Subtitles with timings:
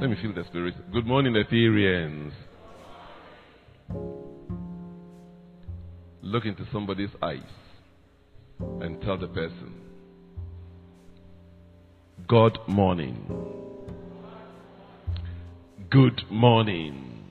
[0.00, 0.74] Let me feel the spirit.
[0.92, 2.30] Good morning, Ethereans.
[6.22, 7.40] Look into somebody's eyes
[8.80, 9.74] and tell the person,
[12.28, 13.26] God morning.
[15.90, 17.24] Good morning.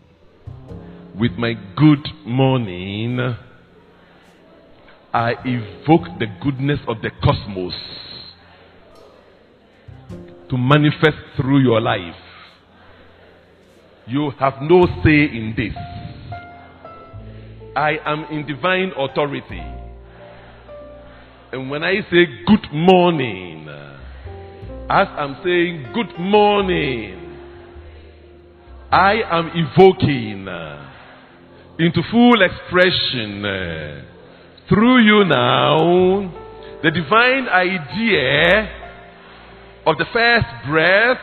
[1.18, 3.18] With my good morning,
[5.13, 7.75] I evoke the goodness of the cosmos
[10.49, 12.27] to manifest through your life.
[14.07, 15.75] You have no say in this.
[17.75, 19.61] I am in divine authority.
[21.52, 23.67] And when I say good morning,
[24.89, 27.38] as I'm saying good morning,
[28.91, 30.89] I am evoking uh,
[31.79, 34.01] into full expression uh,
[34.70, 36.48] through you now
[36.84, 38.70] the divine idea
[39.85, 41.17] of the first breath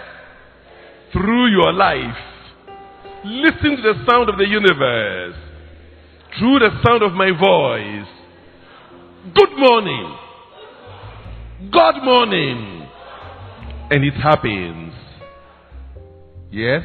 [1.12, 2.33] through your life.
[3.26, 5.34] Listen to the sound of the universe
[6.38, 8.06] through the sound of my voice.
[9.34, 10.18] Good morning.
[11.72, 12.86] God morning.
[13.90, 14.92] And it happens.
[16.50, 16.82] Yes?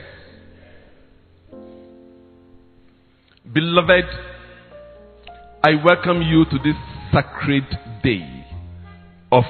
[3.53, 4.05] Beloved,
[5.61, 6.77] I welcome you to this
[7.11, 7.65] sacred
[8.01, 8.45] day
[9.29, 9.43] of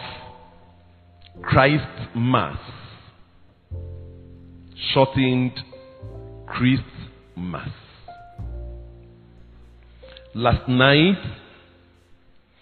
[1.43, 2.57] Christ Mass,
[4.91, 5.53] shortened
[6.49, 6.83] Christ
[7.37, 7.69] Mass.
[10.33, 11.17] Last night,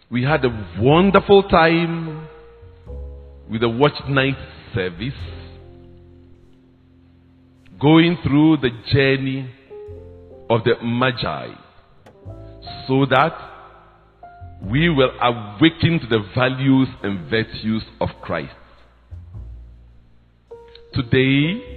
[0.09, 2.27] we had a wonderful time
[3.49, 4.37] with the watch night
[4.73, 5.13] service,
[7.79, 9.49] going through the journey
[10.49, 11.53] of the Magi,
[12.87, 13.33] so that
[14.61, 18.53] we will awaken to the values and virtues of Christ.
[20.93, 21.76] Today,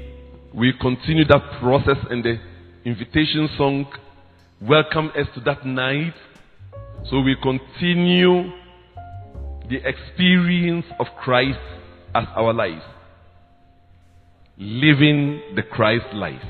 [0.54, 2.36] we continue that process and the
[2.84, 3.86] invitation song
[4.60, 6.14] welcome us to that night.
[7.08, 8.50] So we continue
[9.69, 11.58] the experience of Christ
[12.14, 12.82] as our life.
[14.58, 16.42] Living the Christ life.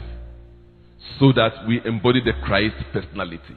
[1.19, 3.57] So that we embody the Christ personality.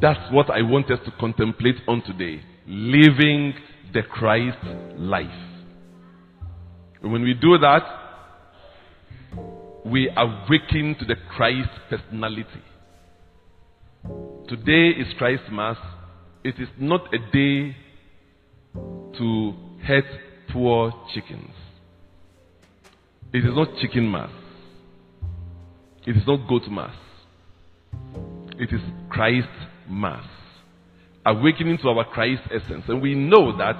[0.00, 2.40] That's what I want us to contemplate on today.
[2.66, 3.54] Living
[3.92, 4.58] the Christ
[4.96, 5.26] life.
[7.02, 7.82] And when we do that,
[9.84, 12.62] we awaken to the Christ personality.
[14.48, 15.76] Today is Christ Mass.
[16.42, 17.76] It is not a day
[19.18, 20.04] to hurt
[20.50, 21.50] poor chickens.
[23.32, 24.30] It is not chicken mass.
[26.06, 26.94] It is not goat mass.
[28.58, 29.48] It is Christ
[29.88, 30.24] Mass.
[31.26, 32.84] Awakening to our Christ essence.
[32.86, 33.76] And we know that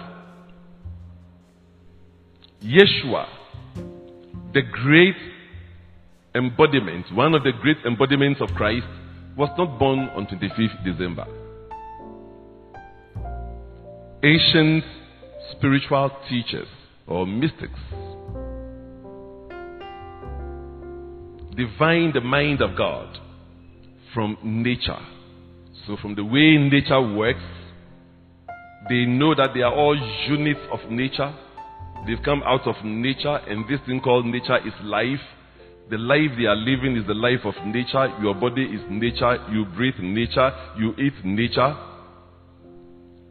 [2.63, 3.27] Yeshua,
[4.53, 5.15] the great
[6.35, 8.87] embodiment, one of the great embodiments of Christ,
[9.37, 11.27] was not born on 25th December.
[14.23, 14.85] Ancient
[15.53, 16.69] spiritual teachers
[17.07, 17.79] or mystics
[21.57, 23.19] divine the mind of God
[24.13, 24.99] from nature.
[25.87, 27.43] So, from the way nature works,
[28.89, 29.97] they know that they are all
[30.29, 31.35] units of nature.
[32.07, 35.21] They've come out of nature, and this thing called nature is life.
[35.91, 38.09] The life they are living is the life of nature.
[38.23, 39.37] Your body is nature.
[39.53, 40.51] You breathe nature.
[40.79, 41.77] You eat nature.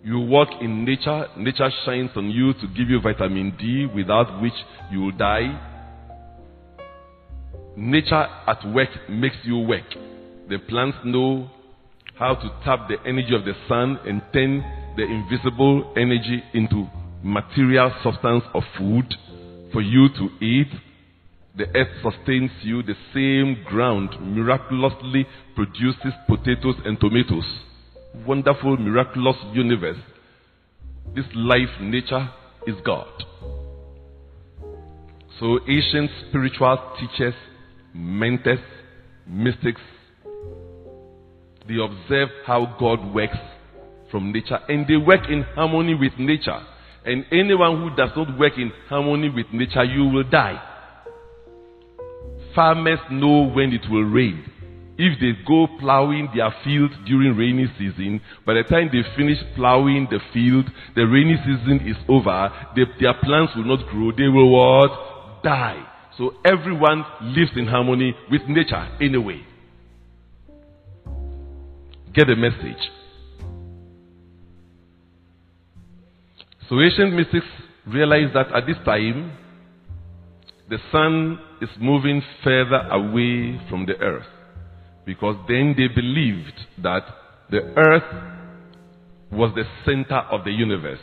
[0.03, 1.27] You walk in nature.
[1.37, 4.53] Nature shines on you to give you vitamin D, without which
[4.91, 5.69] you will die.
[7.75, 9.89] Nature at work makes you work.
[10.49, 11.49] The plants know
[12.19, 14.63] how to tap the energy of the sun and turn
[14.95, 16.87] the invisible energy into
[17.23, 19.11] material substance of food
[19.71, 20.67] for you to eat.
[21.55, 22.81] The earth sustains you.
[22.81, 27.45] The same ground miraculously produces potatoes and tomatoes.
[28.25, 29.99] Wonderful, miraculous universe.
[31.15, 32.27] This life, nature,
[32.65, 33.07] is God.
[35.39, 37.35] So, ancient spiritual teachers,
[37.93, 38.59] mentors,
[39.27, 39.81] mystics,
[41.67, 43.37] they observe how God works
[44.09, 46.61] from nature and they work in harmony with nature.
[47.05, 50.72] And anyone who does not work in harmony with nature, you will die.
[52.55, 54.45] Farmers know when it will rain.
[54.95, 60.07] If they go plowing their field during rainy season, by the time they finish plowing
[60.11, 64.51] the field, the rainy season is over, they, their plants will not grow, they will
[64.51, 65.43] what?
[65.43, 65.83] Die.
[66.17, 69.41] So everyone lives in harmony with nature anyway.
[72.13, 72.91] Get the message.
[76.69, 77.47] So ancient mystics
[77.87, 79.31] realized that at this time,
[80.69, 84.25] the sun is moving further away from the earth
[85.05, 87.03] because then they believed that
[87.49, 88.33] the earth
[89.31, 90.99] was the center of the universe.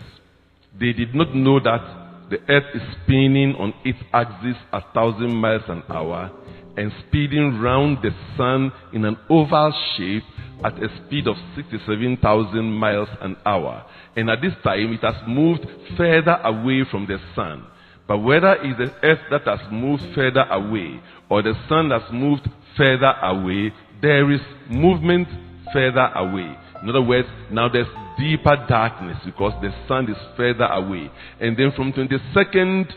[0.78, 5.62] They did not know that the earth is spinning on its axis a thousand miles
[5.68, 6.30] an hour
[6.76, 10.22] and speeding round the sun in an oval shape
[10.64, 13.84] at a speed of 67,000 miles an hour.
[14.16, 15.66] And at this time, it has moved
[15.96, 17.66] further away from the sun.
[18.10, 22.42] But whether it's the earth that has moved further away or the sun that's moved
[22.76, 23.72] further away,
[24.02, 25.28] there is movement
[25.72, 26.58] further away.
[26.82, 27.86] In other words, now there's
[28.18, 31.08] deeper darkness because the sun is further away.
[31.38, 32.92] And then from 22nd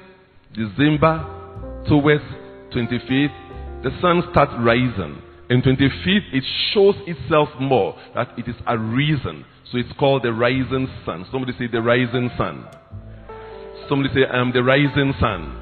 [0.51, 2.23] December towards
[2.73, 5.21] 25th, the sun starts rising.
[5.47, 6.43] And 25th, it
[6.73, 9.45] shows itself more that it is a reason.
[9.71, 11.27] So it's called the rising sun.
[11.31, 12.65] Somebody say the rising sun.
[13.89, 15.59] Somebody say I am the rising sun.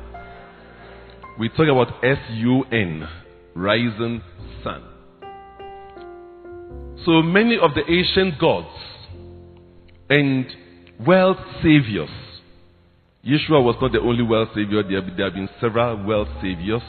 [1.39, 3.07] We talk about S-U-N,
[3.55, 4.21] rising
[4.63, 4.83] sun.
[7.05, 8.67] So many of the ancient gods
[10.09, 10.45] and
[11.05, 12.09] world saviors.
[13.25, 14.83] Yeshua was not the only world savior.
[14.83, 16.81] There, there have been several world saviors,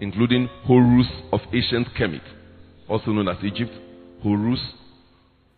[0.00, 2.22] including Horus of ancient Kemet,
[2.88, 3.72] also known as Egypt.
[4.22, 4.60] Horus,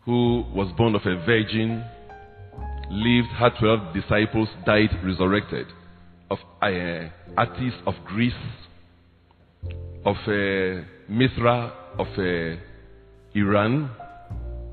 [0.05, 1.85] who was born of a virgin,
[2.89, 5.67] lived, had 12 disciples, died, resurrected.
[6.29, 8.33] Of uh, Attis of Greece,
[10.05, 12.59] of uh, Mithra of uh,
[13.35, 13.89] Iran,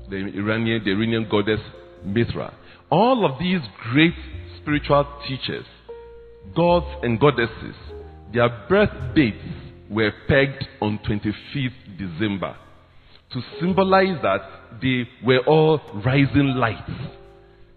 [0.09, 1.59] the Iranian, the Iranian goddess
[2.03, 2.53] Mithra.
[2.89, 3.61] All of these
[3.91, 4.15] great
[4.61, 5.65] spiritual teachers,
[6.55, 7.75] gods and goddesses,
[8.33, 9.37] their birth dates
[9.89, 12.55] were pegged on 25th December
[13.33, 14.41] to symbolize that
[14.81, 16.91] they were all rising lights.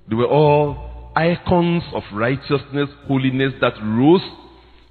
[0.08, 4.22] They were all icons of righteousness, holiness that rose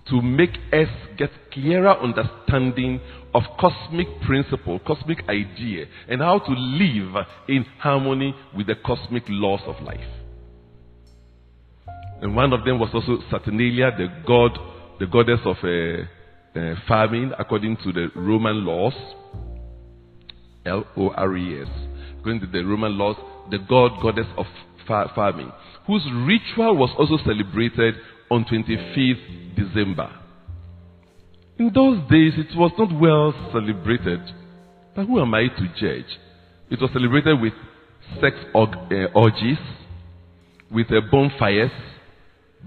[0.10, 3.00] to make us get clearer understanding
[3.34, 9.64] of cosmic principle, cosmic idea, and how to live in harmony with the cosmic lores
[9.68, 10.00] of life.
[12.22, 14.58] And one of them was also Saturnalia, the god,
[15.00, 18.94] the goddess of uh, uh, farming, according to the Roman lores.
[20.66, 21.68] L O R E S.
[22.20, 23.18] According to the Roman laws,
[23.52, 24.46] the god, goddess of
[24.88, 25.52] farming,
[25.88, 27.96] whose ritual was also celebrated
[28.30, 30.10] on 25th December.
[31.60, 34.22] In those days, it was not well celebrated.
[34.96, 36.10] But who am I to judge?
[36.70, 37.54] It was celebrated with
[38.22, 38.66] sex uh,
[39.16, 39.58] orgies,
[40.72, 41.72] with uh, bonfires.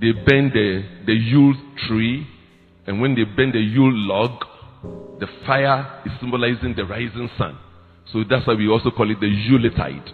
[0.00, 1.54] They burned the, the Yule
[1.88, 2.26] tree,
[2.86, 4.44] and when they burn the Yule log,
[5.18, 7.58] the fire is symbolizing the rising sun.
[8.12, 10.12] So that's why we also call it the Yuletide,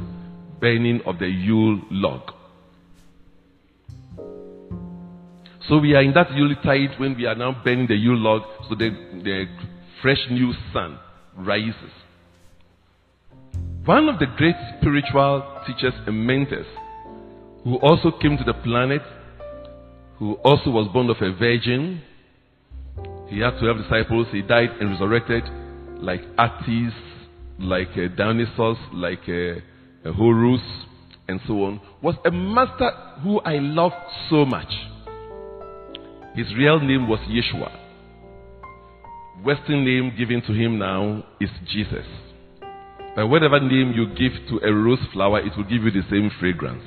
[0.63, 2.33] burning of the Yule log.
[5.69, 8.77] So we are in that Yuletide when we are now burning the Yule log, so
[8.77, 8.91] the,
[9.23, 9.47] the
[10.01, 10.99] fresh new sun
[11.37, 11.91] rises.
[13.85, 16.67] One of the great spiritual teachers and mentors
[17.65, 19.03] who also came to the planet,
[20.19, 22.01] who also was born of a virgin,
[23.29, 25.43] he had 12 disciples, he died and resurrected,
[25.99, 26.93] like Attis,
[27.59, 29.61] like uh, Dionysus, like uh,
[30.11, 30.61] Horus,
[31.29, 32.91] and so on, was a master
[33.23, 33.95] who I loved
[34.29, 34.73] so much.
[36.35, 37.71] His real name was Yeshua.
[39.45, 42.07] Western name given to him now is Jesus.
[43.15, 46.31] But whatever name you give to a rose flower, it will give you the same
[46.41, 46.83] fragrance.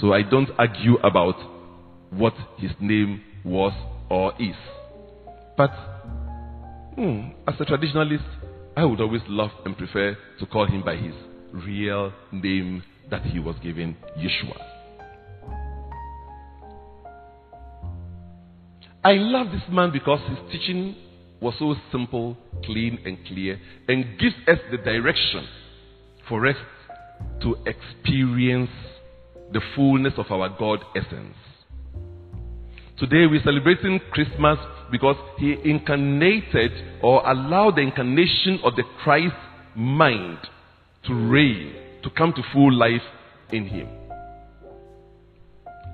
[0.00, 1.36] So I don't argue about
[2.10, 3.72] what his name was
[4.10, 4.56] or is.
[5.56, 5.70] But
[6.94, 8.26] hmm, as a traditionalist,
[8.76, 11.14] I would always love and prefer to call him by his
[11.54, 14.58] real name that he was given, Yeshua.
[19.04, 20.96] I love this man because his teaching
[21.40, 25.46] was so simple, clean, and clear, and gives us the direction
[26.28, 26.56] for us
[27.42, 28.70] to experience
[29.52, 31.36] the fullness of our God essence.
[32.98, 34.58] Today we're celebrating Christmas
[34.90, 39.34] because he incarnated or allowed the incarnation of the Christ
[39.74, 40.38] mind
[41.06, 43.02] to reign, to come to full life
[43.52, 43.88] in him.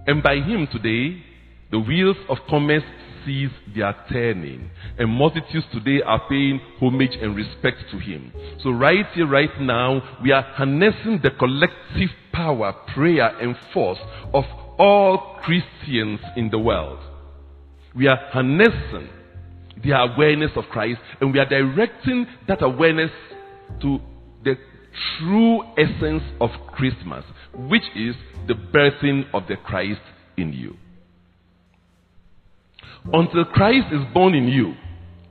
[0.07, 1.23] And by him today,
[1.71, 2.83] the wheels of commerce
[3.25, 8.33] cease their turning, and multitudes today are paying homage and respect to him.
[8.63, 13.99] So, right here, right now, we are harnessing the collective power, prayer, and force
[14.33, 14.45] of
[14.79, 16.99] all Christians in the world.
[17.95, 19.11] We are harnessing
[19.83, 23.11] the awareness of Christ, and we are directing that awareness
[23.83, 23.99] to
[24.45, 24.57] the
[25.19, 28.15] true essence of Christmas, which is
[28.47, 30.01] the birthing of the Christ
[30.37, 30.77] in you.
[33.13, 34.75] Until Christ is born in you,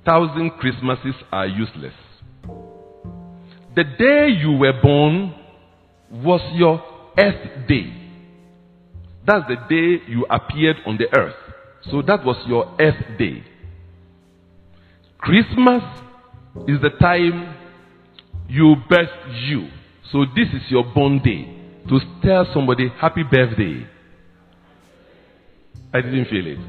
[0.06, 1.94] thousand Christmases are useless.
[3.75, 5.36] The day you were born
[6.12, 6.84] was your
[7.18, 7.94] earth day.
[9.25, 11.36] That's the day you appeared on the earth.
[11.92, 13.44] So that was your earth day.
[15.20, 15.84] Christmas
[16.68, 17.56] is the time
[18.50, 19.10] you birth
[19.48, 19.70] you.
[20.12, 21.56] So this is your born day.
[21.88, 23.88] To tell somebody happy birthday.
[25.94, 26.60] I didn't feel it.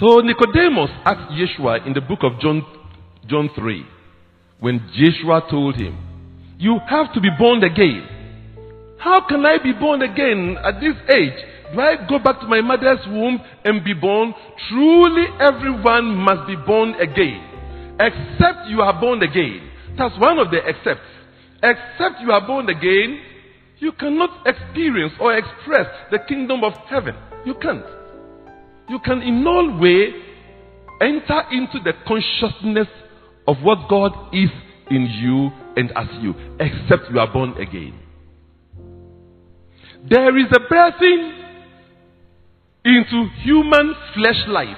[0.00, 2.64] So Nicodemus asked Yeshua in the book of John,
[3.26, 3.84] John 3,
[4.60, 5.96] when Yeshua told him,
[6.58, 8.06] You have to be born again.
[8.98, 11.34] How can I be born again at this age?
[11.72, 14.34] Do I go back to my mother's womb and be born?
[14.68, 17.47] Truly, everyone must be born again.
[18.00, 19.70] Except you are born again.
[19.96, 21.06] That's one of the excepts.
[21.62, 23.20] Except you are born again,
[23.78, 27.14] you cannot experience or express the kingdom of heaven.
[27.44, 27.84] You can't.
[28.88, 30.12] You can in no way
[31.00, 32.88] enter into the consciousness
[33.46, 34.50] of what God is
[34.90, 37.98] in you and as you, except you are born again.
[40.08, 41.34] There is a birthing
[42.84, 44.76] into human flesh life.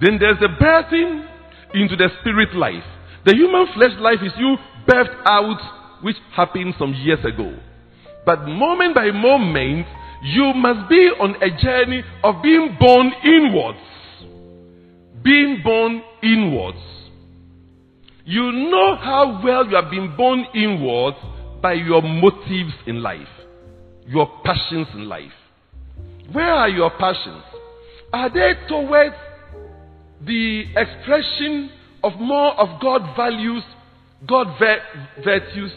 [0.00, 1.26] Then there's a birthing
[1.74, 2.84] into the spirit life.
[3.24, 4.56] The human flesh life is you
[4.86, 5.60] birthed out,
[6.02, 7.56] which happened some years ago.
[8.24, 9.86] But moment by moment,
[10.22, 13.78] you must be on a journey of being born inwards.
[15.22, 16.78] Being born inwards.
[18.24, 21.16] You know how well you have been born inwards
[21.62, 23.28] by your motives in life,
[24.06, 25.32] your passions in life.
[26.32, 27.42] Where are your passions?
[28.12, 29.14] Are they towards
[30.24, 31.70] the expression
[32.02, 33.62] of more of God values,
[34.26, 34.58] God
[35.24, 35.72] virtues?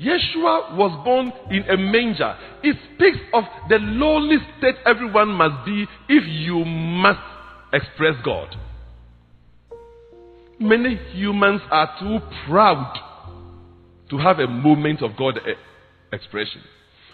[0.00, 2.36] Yeshua was born in a manger.
[2.62, 7.20] It speaks of the lowly state everyone must be if you must
[7.72, 8.56] express God.
[10.58, 12.18] Many humans are too
[12.48, 12.98] proud
[14.10, 15.54] to have a moment of God eh,
[16.12, 16.62] expression.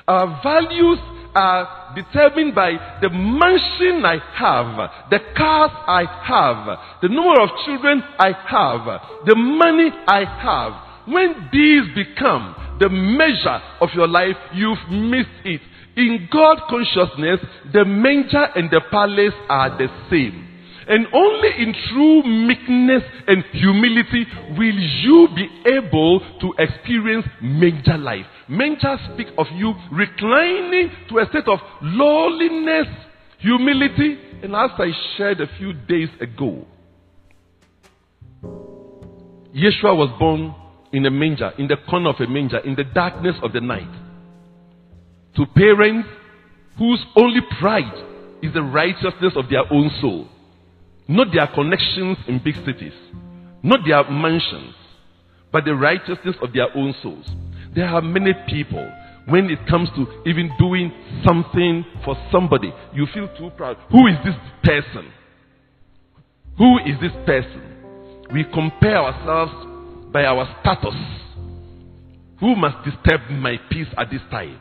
[0.09, 0.99] Our values
[1.35, 2.73] are determined by
[3.03, 9.37] the mansion I have, the cars I have, the number of children I have, the
[9.37, 10.73] money I have.
[11.07, 15.61] When these become the measure of your life, you've missed it.
[15.97, 17.41] In God consciousness,
[17.73, 20.48] the manger and the palace are the same.
[20.89, 24.27] And only in true meekness and humility
[24.57, 28.25] will you be able to experience manger life.
[28.49, 32.87] Manger speak of you reclining to a state of lowliness,
[33.39, 36.65] humility, and as I shared a few days ago,
[39.55, 40.55] Yeshua was born
[40.93, 43.93] in a manger, in the corner of a manger, in the darkness of the night.
[45.37, 46.09] To parents
[46.79, 47.93] whose only pride
[48.43, 50.29] is the righteousness of their own soul.
[51.09, 52.93] Not their connections in big cities,
[53.63, 54.75] not their mansions,
[55.51, 57.25] but the righteousness of their own souls.
[57.75, 58.87] There are many people,
[59.27, 60.93] when it comes to even doing
[61.27, 63.79] something for somebody, you feel too proud.
[63.91, 65.11] Who is this person?
[66.59, 67.63] Who is this person?
[68.33, 70.95] We compare ourselves by our status.
[72.41, 74.59] Who must disturb my peace at this time?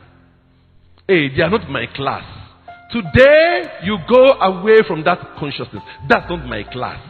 [1.06, 2.24] Hey, they are not my class.
[2.90, 5.82] Today, you go away from that consciousness.
[6.08, 7.00] That's not my class.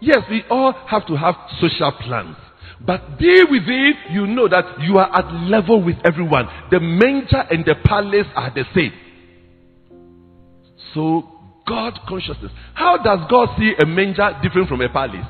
[0.00, 2.36] Yes, we all have to have social plans.
[2.80, 6.48] But deal with it, you know that you are at level with everyone.
[6.70, 8.92] The manger and the palace are the same.
[10.94, 11.28] So,
[11.68, 12.50] God consciousness.
[12.72, 15.26] How does God see a manger different from a palace?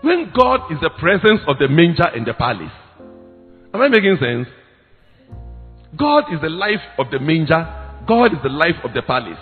[0.00, 2.72] When God is the presence of the manger and the palace.
[3.72, 4.48] Am I making sense?
[5.96, 9.38] God is the life of the manger God is the life of the palace.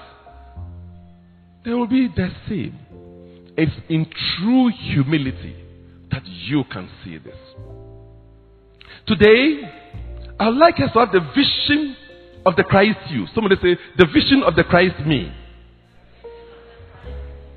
[1.64, 2.78] They will be the same.
[3.56, 4.06] It's in
[4.38, 5.56] true humility
[6.10, 7.36] that you can see this.
[9.06, 9.60] Today,
[10.38, 11.96] I'd like us to have the vision
[12.46, 13.26] of the Christ you.
[13.34, 15.32] Somebody say, the vision of the Christ me.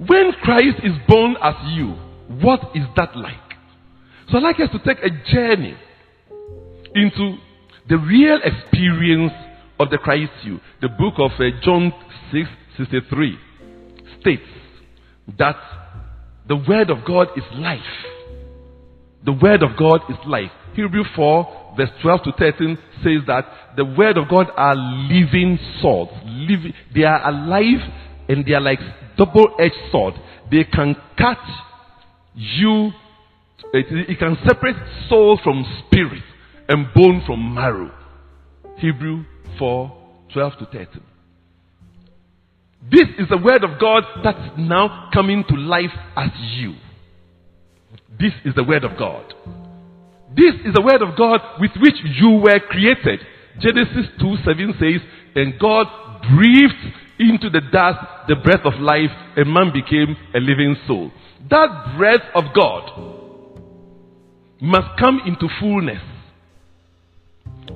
[0.06, 1.92] When Christ is born as you,
[2.42, 3.36] what is that like?
[4.30, 5.78] So I'd like us to take a journey
[6.96, 7.38] into
[7.88, 9.34] the real experience
[9.84, 10.60] of the Christ you.
[10.82, 11.94] The book of uh, John
[12.32, 13.38] 6 63
[14.20, 14.42] states
[15.38, 15.56] that
[16.48, 17.80] the Word of God is life.
[19.24, 20.52] The Word of God is life.
[20.76, 26.12] Hebrew 4 verse 12 to 13 says that the Word of God are living swords.
[26.26, 27.80] Living, they are alive
[28.30, 28.80] and they are like
[29.18, 30.16] double-edged sword.
[30.52, 31.38] They can cut
[32.36, 32.92] you,
[33.74, 34.76] it, it can separate
[35.10, 36.24] soul from spirit
[36.68, 37.92] and bone from marrow.
[38.78, 39.26] Hebrew
[39.58, 40.00] 4
[40.34, 40.88] 12 to 13.
[42.92, 46.76] This is the word of God that's now coming to life as you.
[48.20, 49.34] This is the word of God.
[50.36, 53.20] This is the word of God with which you were created.
[53.60, 55.02] Genesis 2 7 says,
[55.36, 55.88] And God
[56.36, 56.74] breathed
[57.20, 61.12] into the dust the breath of life, and man became a living soul.
[61.50, 63.14] That breath of God
[64.62, 66.02] must come into fullness.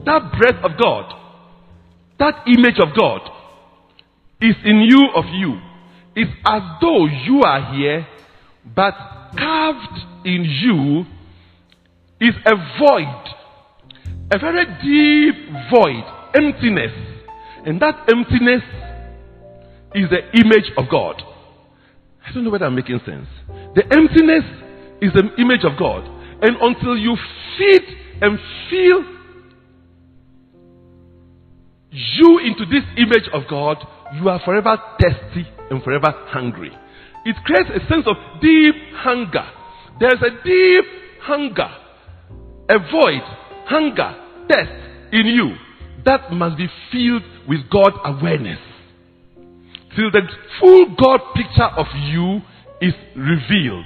[0.05, 1.26] That breath of God,
[2.19, 3.21] that image of God,
[4.41, 5.59] is in you of you.
[6.15, 8.07] It's as though you are here,
[8.75, 8.93] but
[9.37, 11.05] carved in you
[12.19, 13.23] is a void,
[14.33, 15.35] a very deep
[15.71, 16.03] void,
[16.35, 16.91] emptiness.
[17.65, 18.63] And that emptiness
[19.93, 21.21] is the image of God.
[22.25, 23.27] I don't know whether I'm making sense.
[23.75, 24.43] The emptiness
[25.01, 26.03] is the image of God.
[26.41, 27.15] And until you
[27.57, 27.83] feed
[28.21, 29.16] and feel
[31.91, 33.77] you into this image of God,
[34.15, 36.71] you are forever thirsty and forever hungry.
[37.25, 39.45] It creates a sense of deep hunger.
[39.99, 40.85] There's a deep
[41.21, 41.69] hunger,
[42.69, 43.23] a void,
[43.65, 44.15] hunger,
[44.49, 45.55] thirst in you
[46.05, 48.59] that must be filled with God awareness.
[49.95, 50.21] Till the
[50.59, 52.41] full God picture of you
[52.81, 53.85] is revealed.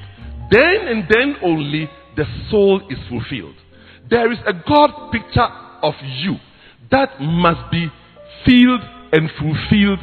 [0.51, 3.55] Then and then only the soul is fulfilled.
[4.09, 5.47] There is a God picture
[5.81, 6.35] of you
[6.91, 7.87] that must be
[8.45, 8.81] filled
[9.11, 9.99] and fulfilled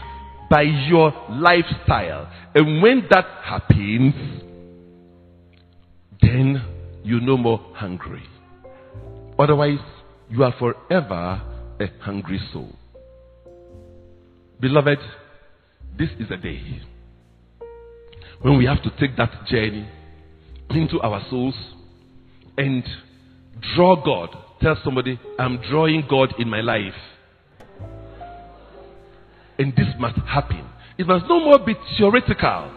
[0.50, 2.30] by your lifestyle.
[2.54, 4.14] And when that happens,
[6.20, 6.62] then
[7.04, 8.22] you're no more hungry.
[9.38, 9.78] Otherwise,
[10.30, 11.42] you are forever
[11.80, 12.74] a hungry soul.
[14.60, 14.98] Beloved,
[15.96, 16.82] this is a day
[18.42, 19.88] when we have to take that journey
[20.70, 21.54] into our souls
[22.56, 22.84] and
[23.74, 24.36] draw God.
[24.60, 26.94] Tell somebody, I'm drawing God in my life.
[29.58, 30.68] And this must happen.
[30.98, 32.72] It must no more be theoretical,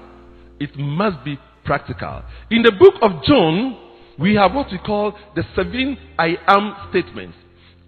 [0.60, 2.24] it must be practical.
[2.50, 3.78] In the book of John,
[4.20, 7.36] we have what we call the seven I am statements.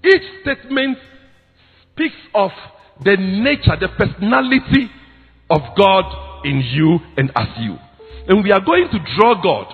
[0.03, 0.97] Each statement
[1.91, 2.51] speaks of
[3.03, 4.89] the nature, the personality
[5.49, 7.77] of God in you and as you.
[8.27, 9.73] And we are going to draw God.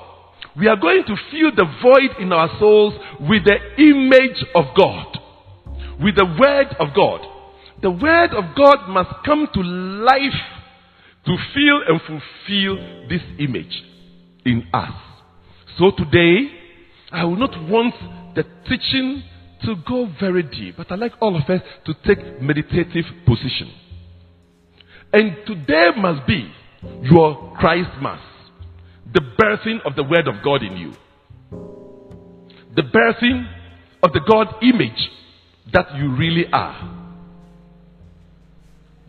[0.59, 5.17] We are going to fill the void in our souls with the image of God,
[6.03, 7.21] with the Word of God.
[7.81, 10.41] The Word of God must come to life
[11.25, 13.83] to fill and fulfill this image
[14.45, 14.91] in us.
[15.77, 16.49] So today,
[17.11, 17.95] I will not want
[18.35, 19.23] the teaching
[19.63, 23.71] to go very deep, but I'd like all of us to take meditative position.
[25.13, 26.51] And today must be
[27.03, 28.19] your Christ Mass,
[29.13, 30.93] the birthing of the Word of God in you,
[32.75, 33.47] the birthing
[34.03, 35.09] of the God image
[35.73, 36.95] that you really are.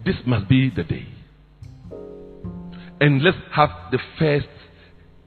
[0.05, 1.07] This must be the day.
[3.01, 4.49] And let's have the first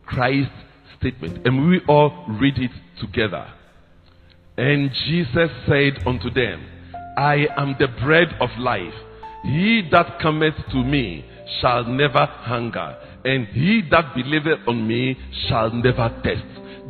[0.06, 0.52] Christ
[1.00, 1.46] statement.
[1.46, 3.48] And we all read it together.
[4.58, 6.66] And Jesus said unto them,
[7.18, 8.94] I am the bread of life.
[9.44, 11.26] He that cometh to me
[11.62, 16.44] shall never hunger, and he that believeth on me shall never thirst.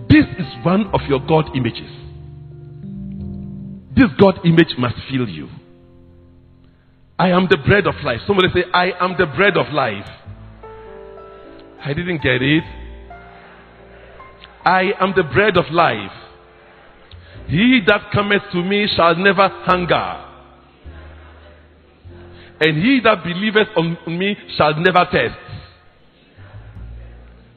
[0.10, 1.90] This is one of your God images.
[3.96, 5.48] This God image must fill you.
[7.20, 8.20] I am the bread of life.
[8.26, 10.08] Somebody say, I am the bread of life.
[11.86, 12.64] I didn't get it.
[14.66, 16.12] I am the bread of life.
[17.48, 20.30] He that cometh to me shall never hunger.
[22.62, 25.36] And he that believeth on me shall never thirst.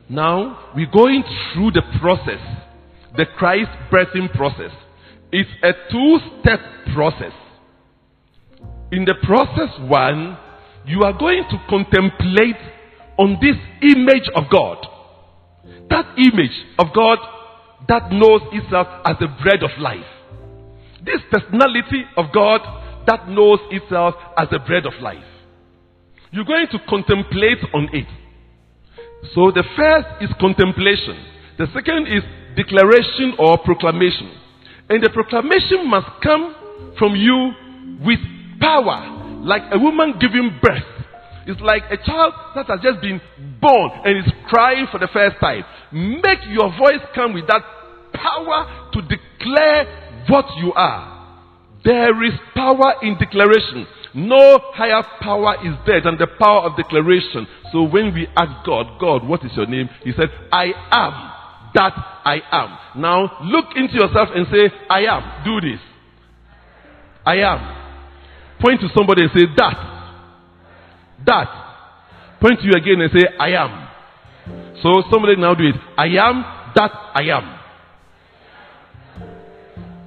[0.08, 2.40] Now, we're going through the process,
[3.16, 4.70] the Christ birthing process.
[5.32, 6.60] It's a two step
[6.94, 7.32] process.
[8.92, 10.38] In the process one,
[10.86, 12.56] you are going to contemplate
[13.18, 14.86] on this image of God.
[15.90, 17.18] That image of God
[17.88, 20.06] that knows itself as the bread of life.
[21.04, 22.60] This personality of God
[23.06, 25.24] that knows itself as the bread of life.
[26.30, 28.06] You're going to contemplate on it.
[29.34, 31.16] So the first is contemplation.
[31.58, 32.22] The second is
[32.56, 34.30] declaration or proclamation.
[34.88, 36.54] And the proclamation must come
[36.98, 37.52] from you
[38.04, 38.20] with
[38.60, 40.84] power, like a woman giving birth.
[41.46, 43.20] It's like a child that has just been
[43.60, 45.64] born and is crying for the first time.
[45.92, 47.62] Make your voice come with that
[48.12, 51.16] power to declare what you are.
[51.84, 53.86] There is power in declaration.
[54.16, 57.46] No higher power is there than the power of declaration.
[57.70, 59.90] So when we ask God, God, what is your name?
[60.02, 61.32] He said, I am
[61.74, 61.92] that
[62.24, 63.00] I am.
[63.02, 65.44] Now look into yourself and say, I am.
[65.44, 65.80] Do this.
[67.26, 68.58] I am.
[68.58, 69.76] Point to somebody and say, that.
[71.26, 71.48] That.
[72.40, 73.88] point to you again and say, I am.
[74.82, 75.74] So somebody now do it.
[75.98, 76.42] I am
[76.74, 77.58] that I am.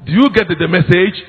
[0.06, 1.24] Do you get the, the message?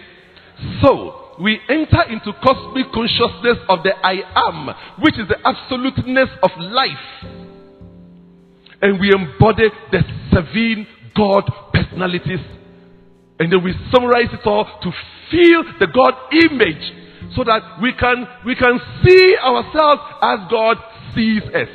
[0.82, 4.68] So, we enter into cosmic consciousness of the I am,
[5.00, 7.32] which is the absoluteness of life.
[8.82, 12.40] And we embody the seven God personalities.
[13.38, 14.90] And then we summarize it all to
[15.30, 16.12] feel the God
[16.44, 16.92] image
[17.34, 20.76] so that we can, we can see ourselves as God
[21.14, 21.68] sees us.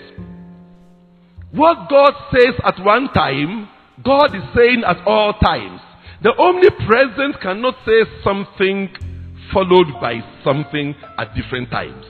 [1.51, 3.67] What God says at one time,
[4.03, 5.81] God is saying at all times.
[6.21, 9.14] The omnipresent cannot say something
[9.55, 12.03] followed by something at different times.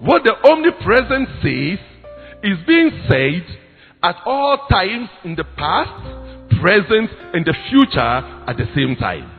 [0.00, 1.78] What the omnipresent says
[2.42, 3.44] is being said
[4.02, 5.92] at all times in the past,
[6.60, 9.30] present, and the future at the same time.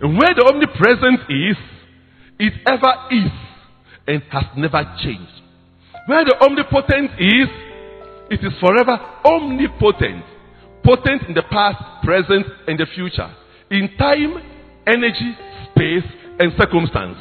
[0.00, 1.56] And where the omnipresent is,
[2.40, 3.30] it ever is
[4.06, 5.42] and has never changed.
[6.06, 7.48] Where the omnipotent is,
[8.30, 10.24] it is forever omnipotent.
[10.82, 13.28] Potent in the past, present, and the future.
[13.70, 14.40] In time,
[14.86, 15.36] energy,
[15.70, 17.18] space, and circumstance.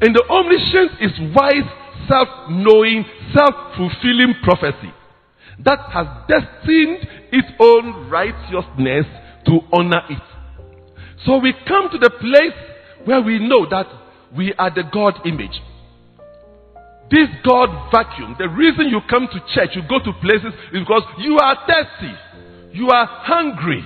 [0.00, 1.68] And the omniscient is wise,
[2.08, 4.92] self knowing, self fulfilling prophecy
[5.64, 9.06] that has destined its own righteousness
[9.46, 10.22] to honor it.
[11.24, 12.56] So we come to the place
[13.04, 13.86] where we know that
[14.36, 15.62] we are the God image.
[17.10, 21.02] This God vacuum, the reason you come to church, you go to places, is because
[21.18, 22.12] you are thirsty,
[22.72, 23.84] you are hungry.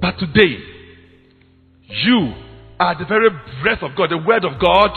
[0.00, 0.58] But today,
[1.88, 2.34] you
[2.78, 3.30] are the very
[3.62, 4.90] breath of God, the word of God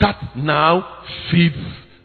[0.00, 1.56] that now feeds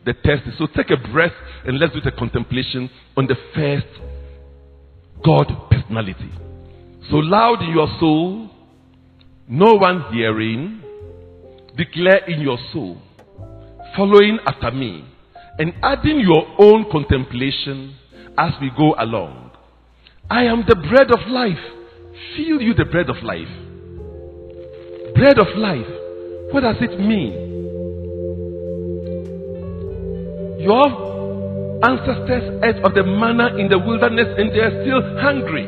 [0.05, 0.51] the thirsty.
[0.57, 1.33] So take a breath
[1.65, 3.87] and let's do the contemplation on the first
[5.23, 6.31] God personality.
[7.09, 8.49] So loud in your soul,
[9.47, 10.81] no one hearing,
[11.75, 13.01] declare in your soul
[13.95, 15.03] following after me
[15.57, 17.95] and adding your own contemplation
[18.37, 19.51] as we go along.
[20.29, 21.57] I am the bread of life.
[22.35, 23.47] Feel you the bread of life.
[25.15, 25.87] Bread of life.
[26.51, 27.33] What does it mean?
[30.59, 30.85] Your
[31.83, 35.65] ancestors ate of the manna in the wilderness and they are still hungry.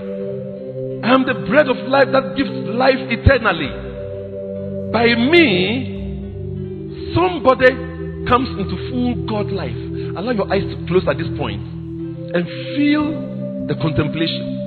[1.04, 3.72] I am the bread of life that gives life eternally.
[4.92, 7.72] By me, somebody
[8.28, 9.76] comes into full God life.
[10.18, 11.64] Allow your eyes to close at this point
[12.36, 14.60] and feel the contemplation.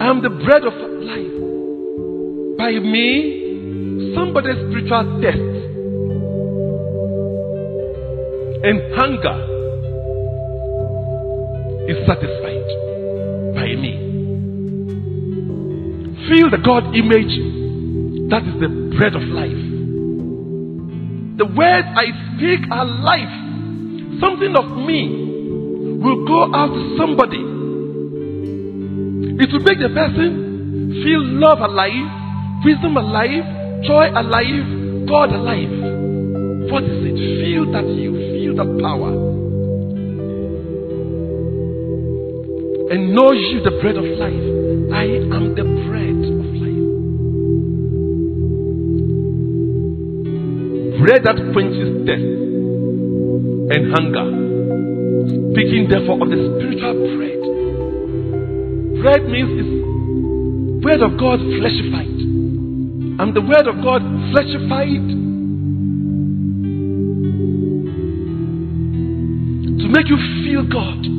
[0.00, 1.57] I am the bread of life.
[2.58, 5.38] By me, somebody's spiritual test
[8.64, 9.38] and hunger
[11.88, 12.68] is satisfied
[13.54, 13.92] by me.
[16.28, 17.34] Feel the God image
[18.30, 18.68] that is the
[18.98, 19.62] bread of life.
[21.38, 23.34] The words I speak are life.
[24.20, 27.38] Something of me will go out to somebody.
[29.38, 32.17] It will make the person feel love alive,
[32.64, 33.44] wisdom alive,
[33.84, 35.74] joy alive, God alive.
[36.70, 37.16] What is it?
[37.16, 39.12] Feel that you feel the power.
[42.92, 44.46] And know you the bread of life.
[44.92, 46.98] I am the bread of life.
[51.08, 54.26] bread that quenches death and hunger.
[55.52, 57.40] Speaking therefore of the spiritual bread.
[59.00, 59.72] Bread means it's
[60.84, 62.17] word of God fleshified.
[63.20, 64.00] I'm the word of God
[64.30, 65.08] fleshified
[69.78, 71.17] to make you feel God.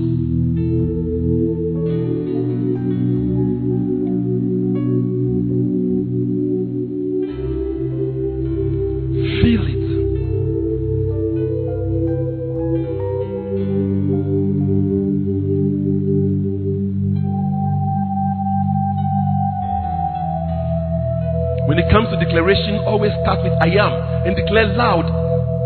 [22.49, 23.93] Declaration, always start with I am
[24.25, 25.05] and declare loud.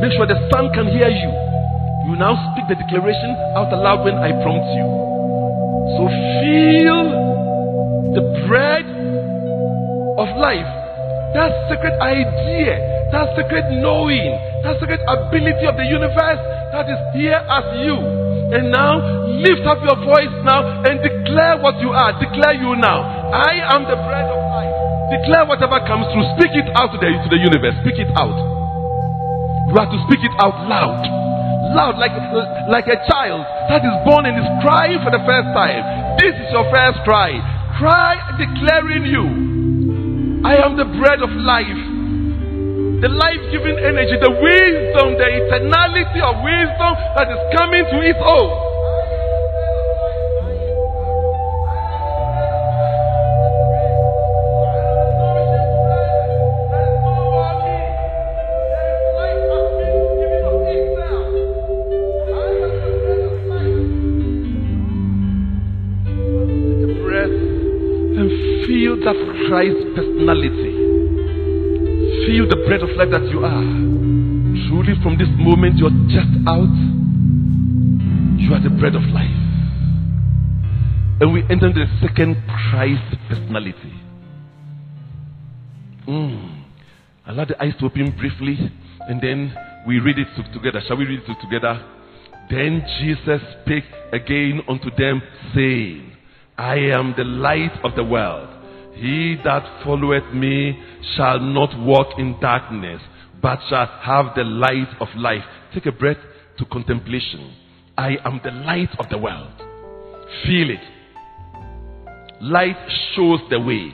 [0.02, 1.32] Make sure the sun can hear you.
[2.12, 4.88] You now speak the declaration out aloud when I prompt you.
[5.96, 6.02] So
[6.44, 7.04] feel
[8.12, 8.84] the bread
[10.20, 10.68] of life,
[11.40, 12.76] that secret idea,
[13.16, 14.36] that secret knowing,
[14.68, 16.42] that secret ability of the universe
[16.76, 17.96] that is here as you.
[18.54, 19.00] And now
[19.40, 22.12] lift up your voice now and declare what you are.
[22.20, 23.32] Declare you now.
[23.32, 24.33] I am the bread of
[25.14, 26.26] Declare whatever comes through.
[26.42, 27.78] Speak it out to the, to the universe.
[27.86, 28.34] Speak it out.
[29.70, 31.06] You have to speak it out loud.
[31.74, 32.14] Loud, like,
[32.70, 36.18] like a child that is born and is crying for the first time.
[36.18, 37.38] This is your first cry.
[37.78, 39.26] Cry declaring you.
[40.46, 41.82] I am the bread of life.
[43.02, 48.20] The life giving energy, the wisdom the eternality of wisdom that is coming to its
[48.20, 48.63] own.
[73.44, 73.64] Are.
[74.70, 76.74] Truly, from this moment you're just out,
[78.40, 79.40] you are the bread of life.
[81.22, 83.94] And we enter the second Christ personality.
[86.08, 86.64] Mm.
[87.28, 88.58] Allow the eyes to open briefly,
[89.08, 89.56] and then
[89.88, 90.82] we read it together.
[90.88, 91.82] Shall we read it together?
[92.50, 95.22] Then Jesus spake again unto them,
[95.56, 96.12] saying,
[96.58, 98.50] I am the light of the world.
[98.96, 100.78] He that followeth me
[101.16, 103.02] shall not walk in darkness,
[103.44, 105.44] but shall have the light of life.
[105.74, 106.18] Take a breath
[106.58, 107.54] to contemplation.
[107.98, 109.52] I am the light of the world.
[110.46, 110.80] Feel it.
[112.42, 112.78] Light
[113.16, 113.92] shows the way.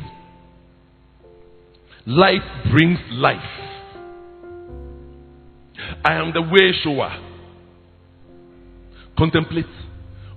[2.06, 3.38] Light brings life.
[6.06, 7.18] I am the way shower.
[9.18, 9.66] Contemplate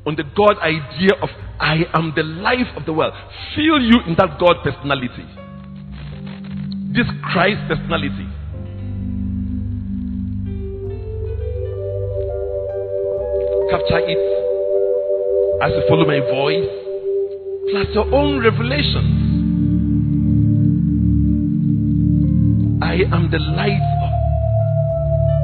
[0.07, 1.29] on the God idea of
[1.61, 3.13] I am the life of the world.
[3.55, 5.27] Feel you in that God personality.
[6.93, 8.42] This Christ personality.
[13.73, 14.21] Capture it
[15.65, 16.69] as you follow my voice,
[17.73, 19.17] plus your own revelations.
[22.85, 23.89] I am the light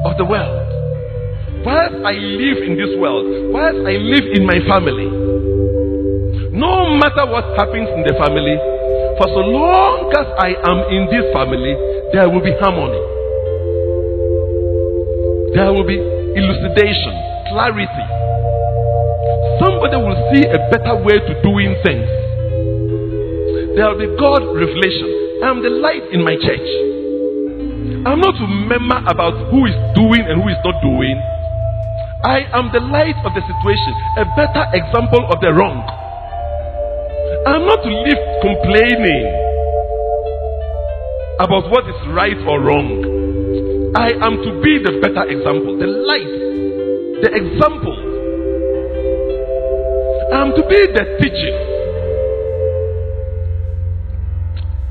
[0.05, 0.61] of the world.
[1.65, 5.09] Whilst I live in this world, whilst I live in my family,
[6.53, 8.61] no matter what happens in the family,
[9.17, 11.73] for so long as I am in this family,
[12.13, 13.01] there will be harmony.
[15.57, 17.17] There will be elucidation,
[17.49, 18.18] clarity.
[19.59, 22.07] Somebody will see a better way to doing things.
[23.75, 25.43] There will be God revelation.
[25.43, 26.69] I am the light in my church.
[28.07, 31.15] I'm not to remember about who is doing and who is not doing.
[32.23, 35.83] I am the light of the situation, a better example of the wrong.
[37.47, 39.23] I'm not to live complaining
[41.39, 43.91] about what is right or wrong.
[43.95, 48.08] I am to be the better example, the light, the example.
[50.31, 51.57] I am to be the teaching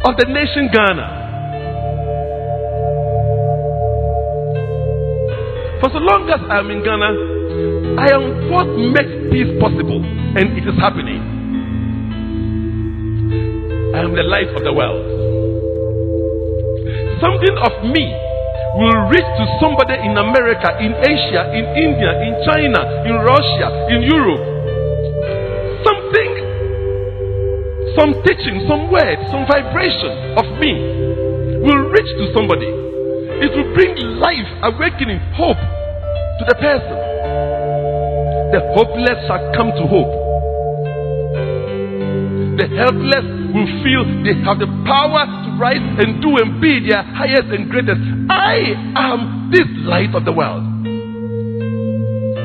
[0.03, 1.07] of the nation Ghana.
[5.81, 7.11] For so long as I am in Ghana,
[8.03, 11.23] I am what makes peace possible, and it is happening.
[13.95, 15.07] I am the light of the world.
[17.23, 18.11] Something of me
[18.75, 24.03] will reach to somebody in America, in Asia, in India, in China, in Russia, in
[24.03, 24.58] Europe.
[27.99, 30.71] Some teaching, some word, some vibration of me
[31.67, 32.71] will reach to somebody.
[33.43, 36.97] It will bring life, awakening, hope to the person.
[38.55, 40.15] The hopeless shall come to hope.
[42.59, 47.03] The helpless will feel they have the power to rise and do and be their
[47.03, 47.99] highest and greatest.
[48.31, 50.63] I am this light of the world.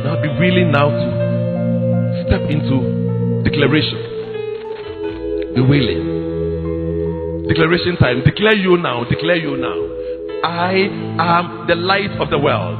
[0.01, 4.12] Now be willing now to step into declaration.
[5.55, 7.45] Be willing.
[7.47, 8.23] Declaration time.
[8.25, 9.03] Declare you now.
[9.03, 9.79] Declare you now.
[10.43, 10.73] I
[11.19, 12.79] am the light of the world.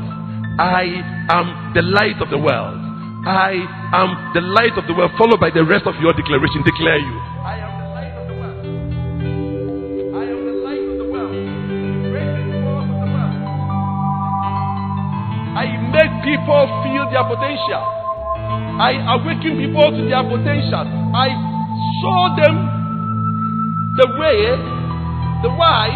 [0.60, 0.84] I
[1.30, 2.80] am the light of the world.
[3.26, 3.56] I
[3.94, 6.62] am the light of the world, followed by the rest of your declaration.
[6.66, 7.18] Declare you.
[7.46, 8.60] I am the light of the world.
[10.12, 11.32] I am the light of the world.
[11.32, 13.38] the world.
[15.56, 17.84] I make people feel their potential.
[18.82, 20.84] I awaken people to their potential.
[21.16, 21.32] I
[22.04, 22.56] show them
[23.96, 24.44] the way,
[25.40, 25.88] the why,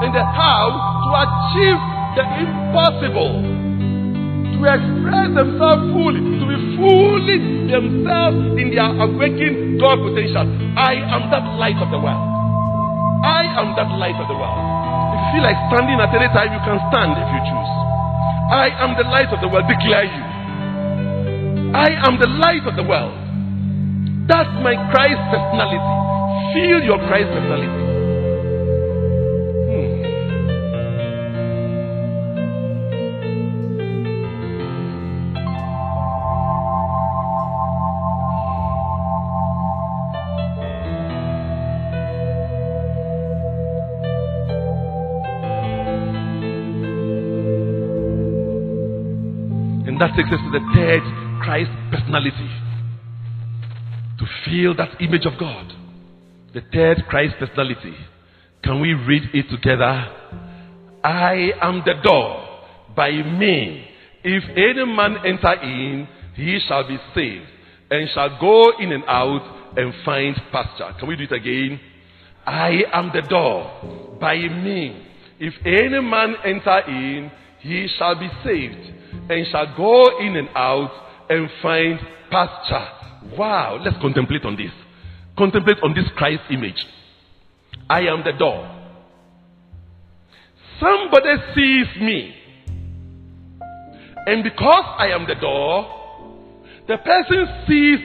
[0.00, 0.72] and the how
[1.04, 1.80] to achieve
[2.16, 3.44] the impossible.
[4.56, 7.36] To express themselves fully, to be fully
[7.68, 10.48] themselves in their awakened God potential.
[10.80, 12.24] I am that light of the world.
[13.20, 14.56] I am that light of the world.
[14.56, 17.72] If you feel like standing at any time, you can stand if you choose.
[18.48, 19.68] I am the light of the world.
[19.68, 20.24] Declare you.
[21.76, 23.25] I am the light of the world.
[24.28, 25.78] That's my Christ personality.
[26.52, 27.86] Feel your Christ personality.
[29.70, 30.02] Hmm.
[49.86, 51.02] And that takes us to the third
[51.44, 52.65] Christ personality.
[54.18, 55.72] To feel that image of God.
[56.54, 57.94] The third Christ personality.
[58.62, 60.08] Can we read it together?
[61.04, 62.42] I am the door.
[62.96, 63.86] By me,
[64.24, 67.46] if any man enter in, he shall be saved,
[67.90, 70.94] and shall go in and out and find pasture.
[70.98, 71.78] Can we do it again?
[72.46, 74.16] I am the door.
[74.18, 75.06] By me,
[75.38, 80.90] if any man enter in, he shall be saved, and shall go in and out
[81.28, 82.00] and find
[82.30, 82.88] pasture.
[83.36, 84.70] Wow, let's contemplate on this.
[85.36, 86.84] Contemplate on this Christ image.
[87.88, 88.72] I am the door.
[90.80, 92.34] Somebody sees me.
[94.26, 95.86] And because I am the door,
[96.88, 97.98] the person sees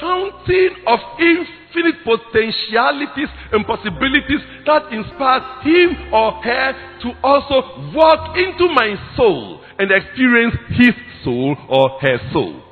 [0.00, 8.68] fountain of infinite potentialities and possibilities that inspires him or her to also walk into
[8.72, 12.67] my soul and experience his soul or her soul.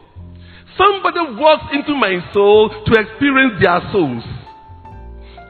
[0.76, 4.24] Somebody walks into my soul to experience their souls.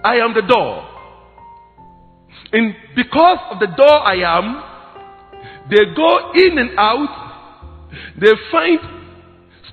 [0.05, 0.87] I am the door.
[2.53, 4.63] And because of the door I am,
[5.69, 8.79] they go in and out, they find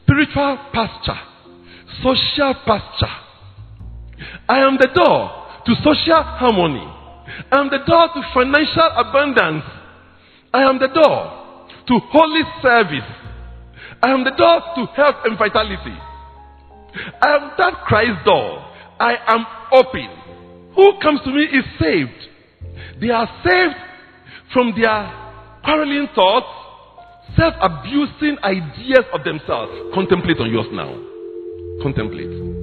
[0.02, 1.20] spiritual pasture,
[2.02, 3.16] social pasture.
[4.50, 5.30] I am the door
[5.66, 6.88] to social harmony.
[7.52, 9.64] I am the door to financial abundance.
[10.54, 13.23] I am the door to holy service.
[14.04, 15.96] I am the door to health and vitality.
[17.22, 18.60] I am that Christ door.
[19.00, 20.10] I am open.
[20.76, 23.00] Who comes to me is saved.
[23.00, 23.76] They are saved
[24.52, 25.10] from their
[25.64, 26.48] quarreling thoughts,
[27.38, 29.72] self abusing ideas of themselves.
[29.96, 30.92] Contemplate on yours now.
[31.82, 32.63] Contemplate.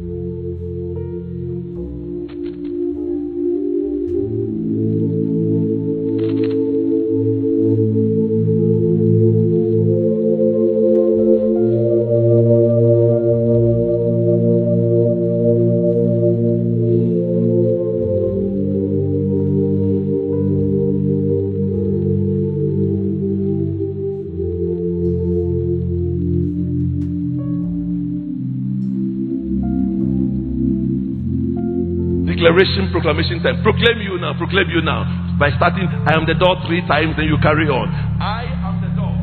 [32.50, 33.62] Declaration, proclamation time.
[33.62, 35.06] Proclaim you now, proclaim you now.
[35.38, 37.88] By starting, I am the door three times, then you carry on.
[38.20, 39.14] I am the door.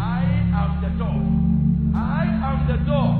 [0.00, 0.24] I
[0.56, 1.20] am the door.
[1.92, 3.12] I am the door.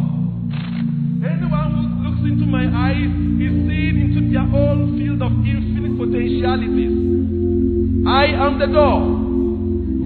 [1.21, 6.97] Anyone who looks into my eyes is seeing into their own field of infinite potentialities.
[8.09, 9.05] I am the door.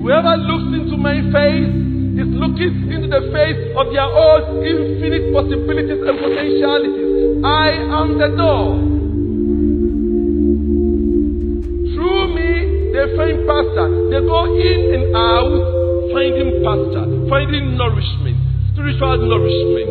[0.03, 1.71] Whoever looks into my face
[2.19, 7.45] is looking into the face of their own infinite possibilities and potentialities.
[7.47, 8.96] I am the door.
[14.55, 15.53] In and out
[16.13, 18.39] finding pasture, finding nourishment,
[18.73, 19.91] spiritual nourishment,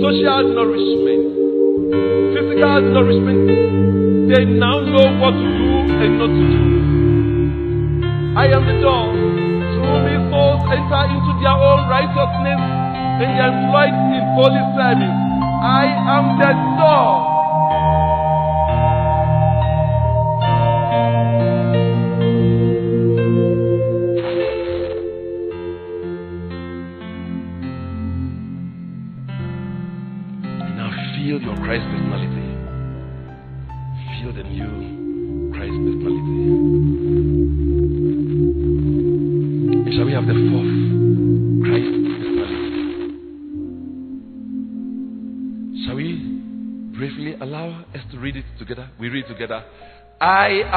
[0.00, 1.22] social nourishment,
[2.34, 3.40] physical nourishment.
[4.30, 6.62] They now know what to do and not to do.
[8.38, 9.10] I am the door.
[9.12, 15.18] Through me, souls enter into their own righteousness and they are employed in holy service.
[15.60, 15.86] I
[16.16, 17.19] am the door.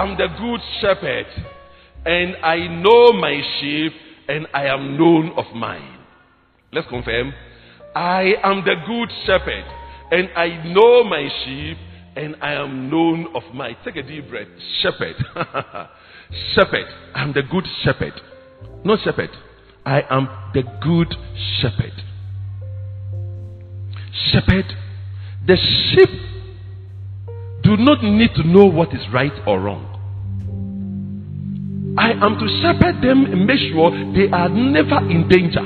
[0.02, 1.26] Am the good shepherd,
[2.06, 3.94] and I know my sheep,
[4.28, 6.00] and I am known of mine.
[6.72, 7.34] Let's confirm.
[7.96, 9.66] I am the good shepherd,
[10.12, 11.78] and I know my sheep,
[12.16, 13.76] and I am known of mine.
[13.84, 14.48] Take a deep breath.
[14.82, 15.16] Shepherd.
[16.56, 16.86] shepherd.
[17.14, 18.14] I am the good shepherd.
[18.84, 19.30] Not shepherd.
[19.86, 21.16] I am the good
[21.62, 21.94] shepherd.
[24.32, 24.66] Shepherd.
[25.46, 26.33] The sheep
[27.64, 29.88] do not need to know what is right or wrong.
[31.97, 35.64] I am to shepherd them and make sure they are never in danger.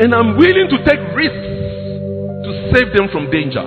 [0.00, 1.48] And I'm willing to take risks
[2.46, 3.60] to save them from danger.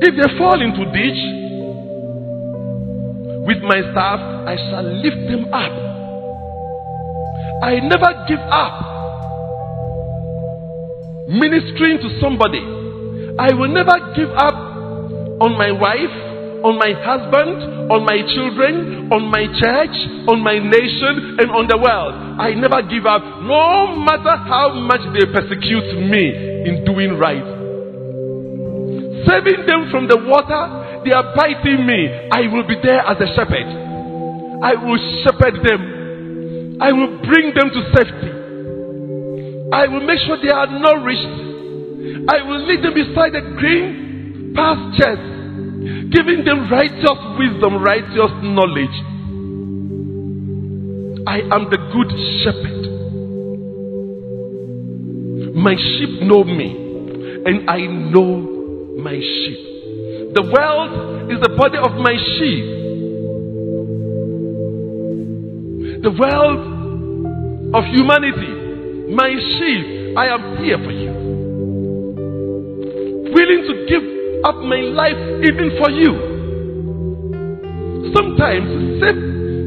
[0.00, 1.20] If they fall into ditch,
[3.44, 5.74] with my staff, I shall lift them up.
[7.62, 8.92] I never give up
[11.28, 12.81] ministering to somebody
[13.38, 14.54] I will never give up
[15.40, 19.94] on my wife on my husband, on my children, on my church,
[20.30, 22.14] on my nation, and on the world.
[22.38, 26.24] I never give up, no matter how much they persecute me
[26.70, 27.42] in doing right.
[29.26, 32.30] Saving them from the water, they are biting me.
[32.30, 33.68] I will be there as a shepherd.
[34.62, 36.78] I will shepherd them.
[36.78, 38.30] I will bring them to safety.
[39.74, 41.51] I will make sure they are nourished.
[42.28, 45.32] I will lead them beside the green pastures
[46.12, 48.96] giving them righteous wisdom, righteous knowledge.
[51.26, 52.10] I am the good
[52.42, 52.82] shepherd.
[55.56, 56.76] My sheep know me,
[57.46, 59.58] and I know my sheep.
[60.34, 62.64] The world is the body of my sheep.
[66.02, 71.21] The world of humanity, my sheep, I am here for you.
[73.32, 74.04] Willing to give
[74.44, 76.12] up my life even for you.
[78.14, 79.16] Sometimes, save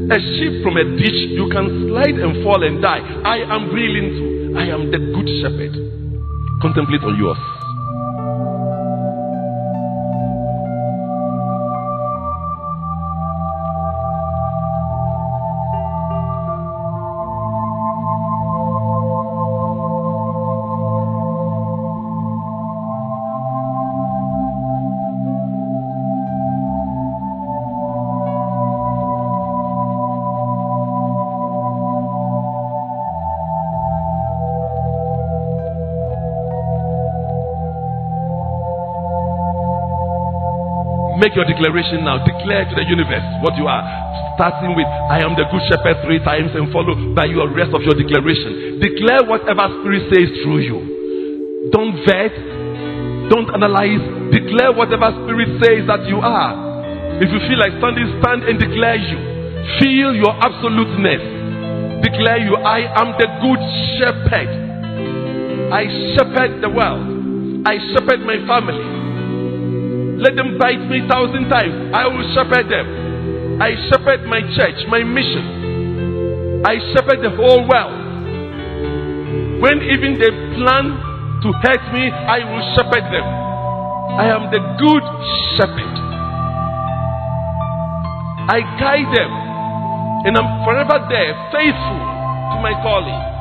[0.06, 3.02] a sheep from a ditch, you can slide and fall and die.
[3.24, 4.58] I am willing to.
[4.58, 5.74] I am the good shepherd.
[6.62, 7.55] Contemplate on yours.
[41.16, 42.20] Make your declaration now.
[42.20, 43.80] Declare to the universe what you are.
[44.36, 47.80] Starting with, I am the good shepherd three times and follow by your rest of
[47.80, 48.76] your declaration.
[48.84, 50.78] Declare whatever spirit says through you.
[51.72, 52.36] Don't vet.
[53.32, 54.04] Don't analyze.
[54.28, 56.52] Declare whatever spirit says that you are.
[57.16, 59.16] If you feel like standing, stand and declare you.
[59.80, 62.04] Feel your absoluteness.
[62.04, 63.62] Declare you, I am the good
[63.96, 64.52] shepherd.
[65.72, 67.64] I shepherd the world.
[67.66, 68.95] I shepherd my family.
[70.16, 71.92] Let them bite me thousand times.
[71.92, 73.60] I will shepherd them.
[73.60, 76.64] I shepherd my church, my mission.
[76.64, 78.00] I shepherd the whole world.
[79.60, 80.84] When even they plan
[81.44, 83.26] to hurt me, I will shepherd them.
[84.16, 85.04] I am the good
[85.56, 85.94] shepherd.
[88.48, 89.32] I guide them,
[90.24, 92.00] and I'm forever there, faithful
[92.52, 93.35] to my calling.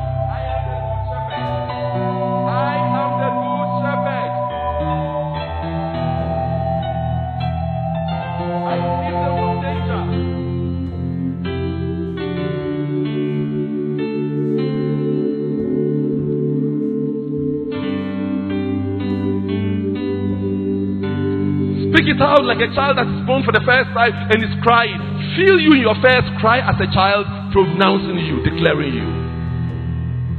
[22.21, 24.97] Out like a child that is born for the first time and is crying.
[25.37, 29.07] Feel you in your first cry as a child, pronouncing you, declaring you.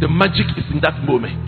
[0.01, 1.46] The magic is in that moment.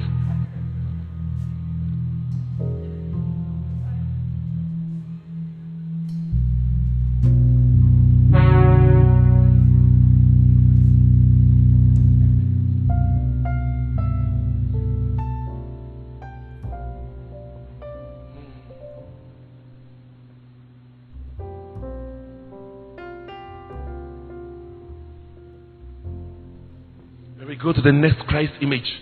[27.78, 28.92] To the next Christ image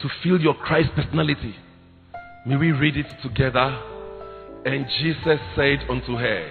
[0.00, 1.56] to feel your Christ personality.
[2.44, 3.82] May we read it together.
[4.66, 6.50] And Jesus said unto her,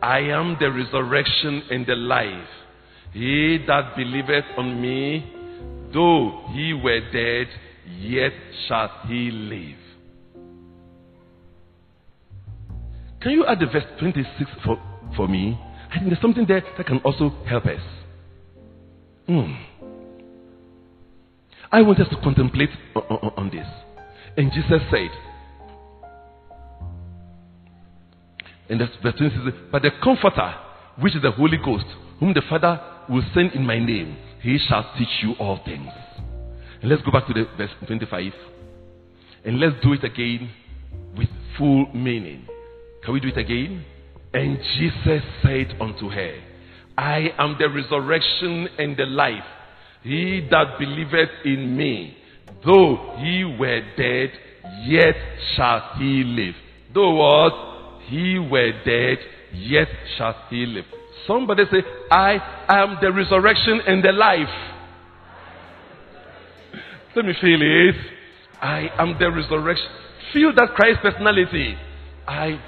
[0.00, 2.48] I am the resurrection and the life.
[3.12, 5.28] He that believeth on me,
[5.92, 7.48] though he were dead,
[7.98, 8.32] yet
[8.68, 9.78] shall he live.
[13.22, 14.80] Can you add the verse 26 for,
[15.16, 15.58] for me?
[15.90, 17.80] I think there's something there that can also help us.
[19.28, 19.75] Mm.
[21.70, 23.66] I want us to contemplate on, on this.
[24.36, 25.10] And Jesus said,
[28.68, 30.54] in verse 26, But the Comforter,
[31.00, 31.86] which is the Holy Ghost,
[32.18, 35.88] whom the Father will send in my name, he shall teach you all things.
[36.80, 38.32] And let's go back to the verse 25.
[39.44, 40.50] And let's do it again
[41.16, 42.46] with full meaning.
[43.04, 43.84] Can we do it again?
[44.34, 46.40] And Jesus said unto her,
[46.98, 49.44] I am the resurrection and the life.
[50.06, 52.16] He that believeth in me,
[52.64, 54.30] though he were dead,
[54.84, 55.16] yet
[55.56, 56.54] shall he live.
[56.94, 58.02] Though what?
[58.04, 59.18] He were dead,
[59.52, 60.84] yet shall he live.
[61.26, 62.38] Somebody say, I
[62.68, 64.46] am the resurrection and the life.
[67.16, 67.96] Let me feel it.
[68.62, 69.88] I am the resurrection.
[70.32, 71.76] Feel that Christ personality.
[72.28, 72.60] I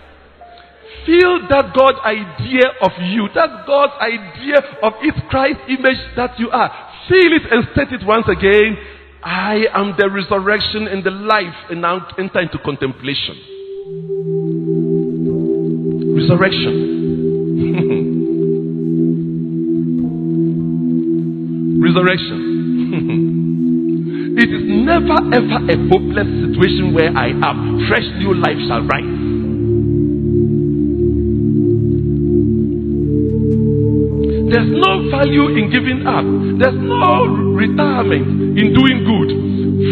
[1.07, 6.51] Feel that God's idea of you, that God's idea of its Christ image that you
[6.51, 6.71] are.
[7.09, 8.77] Feel it and state it once again.
[9.25, 13.35] I am the resurrection and the life, and now enter into contemplation.
[16.15, 16.75] Resurrection.
[21.81, 22.41] Resurrection.
[24.39, 27.89] it is never ever a hopeless situation where I am.
[27.89, 29.18] Fresh new life shall rise.
[35.11, 36.25] Value in giving up.
[36.61, 39.29] There's no retirement in doing good.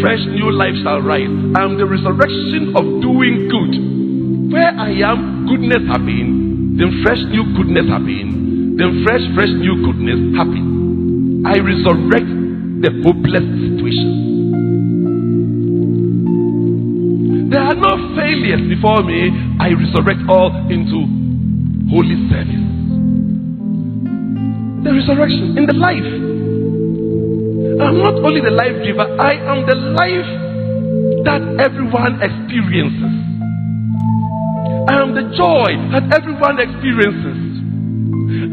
[0.01, 1.31] Fresh new life shall rise.
[1.57, 4.53] I am the resurrection of doing good.
[4.53, 6.77] Where I am, goodness have been.
[6.77, 8.77] Then fresh new goodness have been.
[8.77, 11.43] Then fresh, fresh new goodness happen.
[11.45, 12.29] I resurrect
[12.85, 14.29] the hopeless situation.
[17.49, 19.31] There are no failures before me.
[19.59, 21.07] I resurrect all into
[21.89, 22.76] holy service
[24.97, 26.09] resurrection, in the life.
[27.77, 30.29] I'm not only the life giver, I am the life
[31.29, 33.13] that everyone experiences.
[34.89, 37.37] I am the joy that everyone experiences.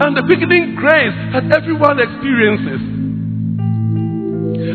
[0.04, 2.82] I'm the beginning grace that everyone experiences.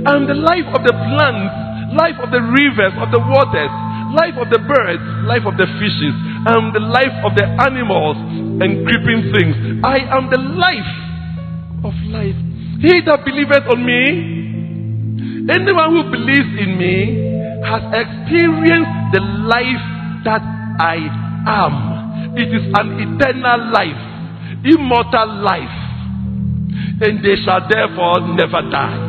[0.07, 1.53] I am the life of the plants,
[1.99, 3.73] life of the rivers, of the waters,
[4.17, 6.15] life of the birds, life of the fishes.
[6.47, 8.17] I am the life of the animals
[8.63, 9.83] and creeping things.
[9.85, 11.08] I am the life
[11.83, 12.35] of life.
[12.81, 14.01] He that believeth on me,
[15.51, 17.27] anyone who believes in me,
[17.63, 19.83] has experienced the life
[20.23, 20.43] that
[20.79, 20.97] I
[21.47, 22.35] am.
[22.37, 23.99] It is an eternal life,
[24.63, 25.77] immortal life,
[27.01, 29.07] and they shall therefore never die.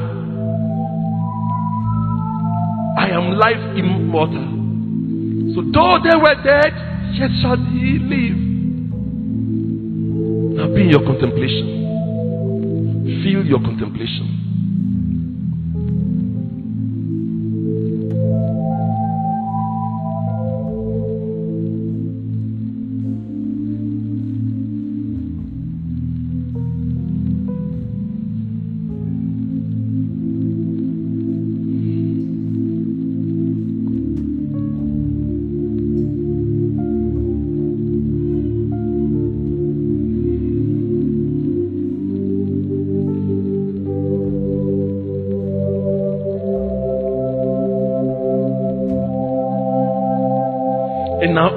[2.98, 4.58] I am life immortal.
[5.54, 6.74] So though they were dead,
[7.14, 8.38] yet shall he live.
[10.58, 11.80] Now be in your contemplation
[13.22, 14.39] feel your contemplation.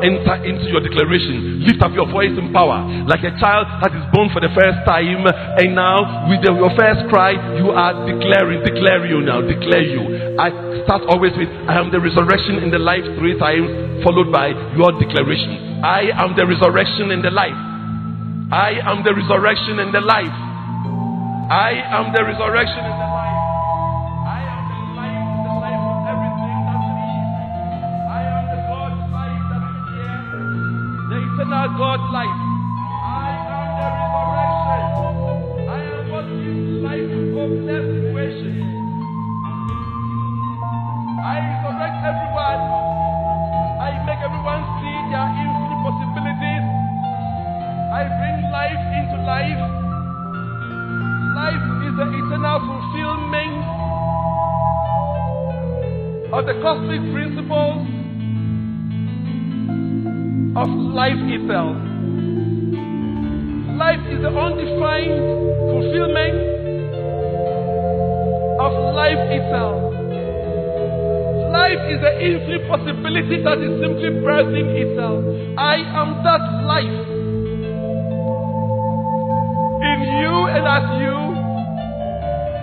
[0.03, 1.63] Enter into your declaration.
[1.63, 4.83] Lift up your voice in power like a child that is born for the first
[4.83, 5.23] time.
[5.23, 10.35] And now, with the, your first cry, you are declaring, declare you now, declare you.
[10.35, 10.51] I
[10.83, 14.91] start always with, I am the resurrection in the life three times, followed by your
[14.99, 15.79] declaration.
[15.83, 17.55] I am the resurrection in the life.
[18.51, 20.35] I am the resurrection in the life.
[21.49, 23.12] I am the resurrection in the
[31.71, 32.27] God's life.
[32.27, 35.13] I am the resurrection.
[35.63, 38.67] I am what gives life to hopeless situations.
[41.23, 42.61] I resurrect everyone.
[43.79, 46.65] I make everyone see their infinite possibilities.
[47.95, 49.63] I bring life into life.
[51.31, 53.55] Life is the eternal fulfillment
[56.27, 57.92] of the cosmic principles
[60.63, 61.75] of life itself.
[63.75, 65.19] Life is the undefined
[65.67, 66.39] fulfillment
[68.63, 69.75] of life itself.
[71.51, 75.19] Life is the infinite possibility that is simply birthing itself.
[75.59, 77.07] I am that life.
[79.83, 81.19] In you and as you,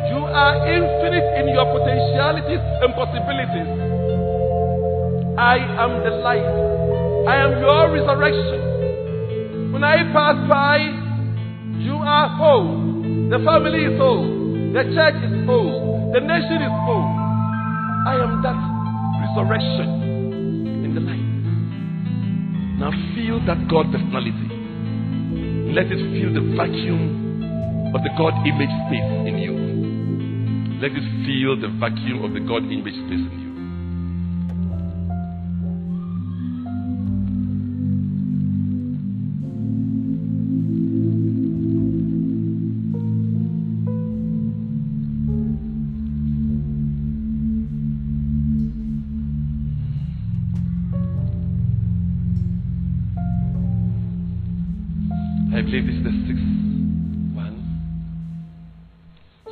[0.08, 3.68] you are infinite in your potentialities and possibilities.
[5.36, 6.89] I am the life.
[7.28, 9.72] I am your resurrection.
[9.72, 10.78] When I pass by,
[11.78, 13.28] you are whole.
[13.28, 14.24] The family is whole.
[14.72, 16.10] The church is whole.
[16.14, 17.10] The nation is whole.
[18.08, 18.56] I am that
[19.20, 21.30] resurrection in the light.
[22.80, 24.48] Now feel that God personality.
[25.76, 29.54] Let it fill the vacuum of the God image space in you.
[30.80, 33.39] Let it fill the vacuum of the God image space in you.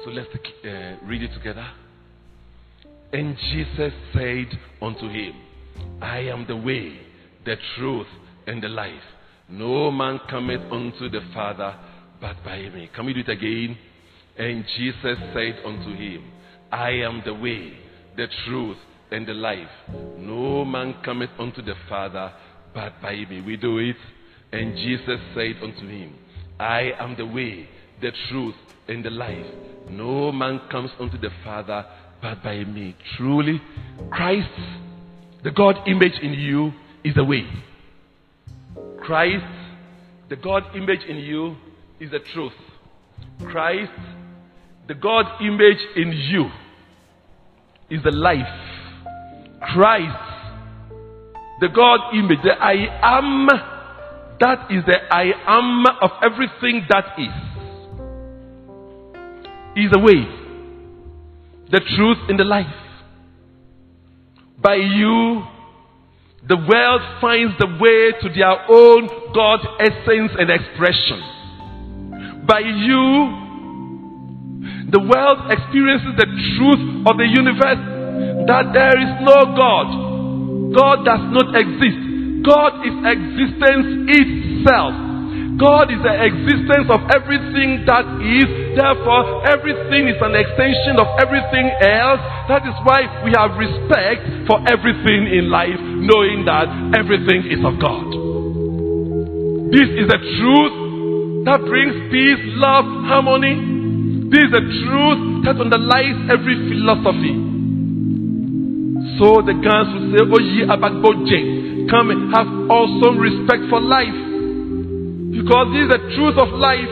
[0.08, 1.68] So let's uh, read it together.
[3.12, 5.34] And Jesus said unto him,
[6.00, 6.98] I am the way,
[7.44, 8.06] the truth,
[8.46, 9.02] and the life.
[9.50, 11.76] No man cometh unto the Father
[12.22, 12.88] but by me.
[12.96, 13.76] Can we do it again?
[14.38, 16.24] And Jesus said unto him,
[16.72, 17.74] I am the way,
[18.16, 18.78] the truth,
[19.10, 19.68] and the life.
[20.16, 22.32] No man cometh unto the Father
[22.72, 23.42] but by me.
[23.42, 23.96] We do it.
[24.52, 26.14] And Jesus said unto him,
[26.58, 27.68] I am the way,
[28.00, 28.54] the truth,
[28.88, 29.44] and the life.
[29.90, 31.84] No man comes unto the Father
[32.20, 32.96] but by me.
[33.16, 33.60] Truly,
[34.10, 34.48] Christ,
[35.44, 36.72] the God image in you,
[37.04, 37.44] is the way.
[39.00, 39.44] Christ,
[40.28, 41.56] the God image in you,
[42.00, 42.52] is the truth.
[43.50, 43.92] Christ,
[44.88, 46.50] the God image in you,
[47.90, 48.46] is the life.
[49.60, 50.18] Christ,
[51.60, 53.46] the God image, the I am,
[54.40, 57.47] that is the I am of everything that is,
[59.84, 60.26] is the way,
[61.70, 62.66] the truth, and the life.
[64.60, 65.44] By you,
[66.46, 71.22] the world finds the way to their own God essence and expression.
[72.46, 73.46] By you,
[74.90, 77.78] the world experiences the truth of the universe
[78.48, 80.08] that there is no God
[80.72, 82.44] God does not exist.
[82.44, 85.07] God is existence itself.
[85.58, 88.46] God is the existence of everything that is.
[88.78, 92.22] Therefore, everything is an extension of everything else.
[92.46, 97.74] That is why we have respect for everything in life, knowing that everything is of
[97.82, 98.06] God.
[99.74, 100.74] This is the truth
[101.50, 104.30] that brings peace, love, harmony.
[104.30, 107.34] This is the truth that underlies every philosophy.
[109.18, 114.27] So the guns will say, Oh, ye Abagboje, come and have awesome respect for life.
[115.38, 116.90] Because this is the truth of life.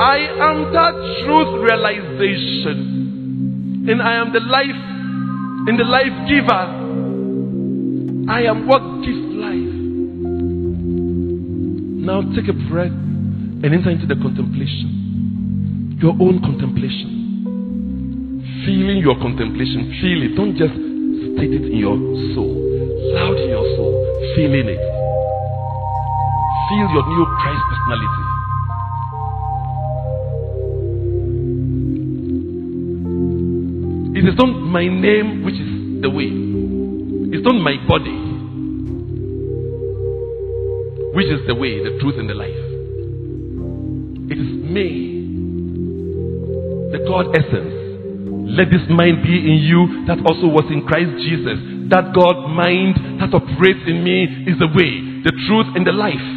[0.00, 0.94] I am that
[1.26, 2.78] truth realization.
[3.90, 4.80] And I am the life
[5.68, 6.64] and the life giver.
[8.30, 9.74] I am what gives life.
[12.06, 15.98] Now take a breath and enter into the contemplation.
[16.00, 17.10] Your own contemplation.
[18.64, 19.98] Feeling your contemplation.
[20.00, 20.36] Feel it.
[20.36, 20.90] Don't just
[21.40, 21.96] State it in your
[22.34, 22.54] soul,
[23.14, 23.94] loud in your soul,
[24.36, 24.99] feeling it.
[26.70, 28.24] Feel your new Christ personality.
[34.18, 36.30] It is not my name which is the way.
[37.34, 38.18] It's not my body
[41.12, 42.54] which is the way, the truth, and the life.
[44.30, 45.26] It is me,
[46.92, 47.80] the God essence
[48.50, 51.58] let this mind be in you that also was in Christ Jesus.
[51.90, 56.29] That God mind that operates in me is the way, the truth, and the life.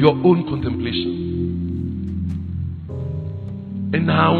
[0.00, 1.28] Your own contemplation.
[3.92, 4.32] And now,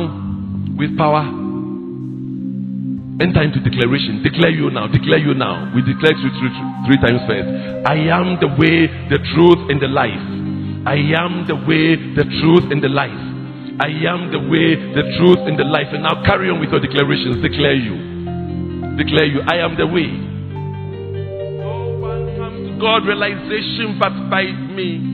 [0.78, 1.26] with power,
[3.20, 4.24] enter into declaration.
[4.24, 4.88] Declare you now.
[4.88, 5.68] Declare you now.
[5.76, 6.52] We declare you three,
[6.88, 7.48] three times first.
[7.84, 10.24] I am the way, the truth, and the life.
[10.88, 13.12] I am the way, the truth, and the life.
[13.84, 15.92] I am the way, the truth, and the life.
[15.92, 17.42] And now carry on with your declarations.
[17.44, 18.96] Declare you.
[18.96, 19.40] Declare you.
[19.44, 20.08] I am the way.
[21.60, 25.09] No one comes to God realization but by me.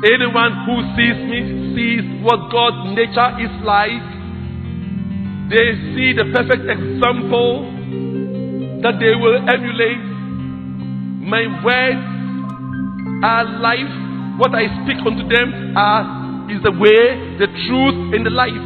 [0.00, 1.40] Anyone who sees me
[1.76, 4.00] sees what God's nature is like.
[5.52, 7.68] They see the perfect example
[8.80, 10.00] that they will emulate.
[11.20, 12.00] My words
[13.28, 13.92] are life.
[14.40, 18.64] What I speak unto them are is the way, the truth, and the life.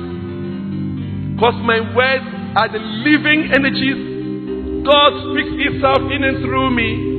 [1.35, 4.87] Because my words are the living energies.
[4.87, 7.14] God speaks Himself in and through me.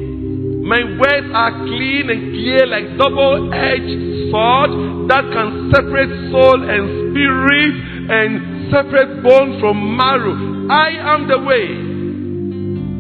[0.66, 4.72] My words are clean and clear like double edged sword
[5.14, 7.76] that can separate soul and spirit
[8.10, 10.34] and separate bone from marrow.
[10.74, 11.68] I am the way,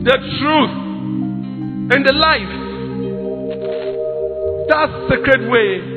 [0.05, 0.75] the truth,
[1.89, 2.53] and the life.
[4.69, 5.95] That sacred way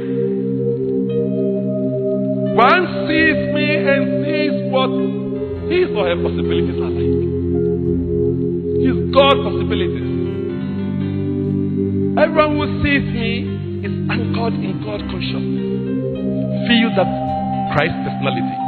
[2.57, 4.91] one sees me and sees what
[5.69, 7.13] his or her possibilities are like.
[8.89, 10.18] His God possibilities.
[12.19, 13.31] Everyone who sees me
[13.87, 15.63] is anchored in God consciousness.
[16.67, 17.07] Feel that
[17.73, 18.59] Christ personality.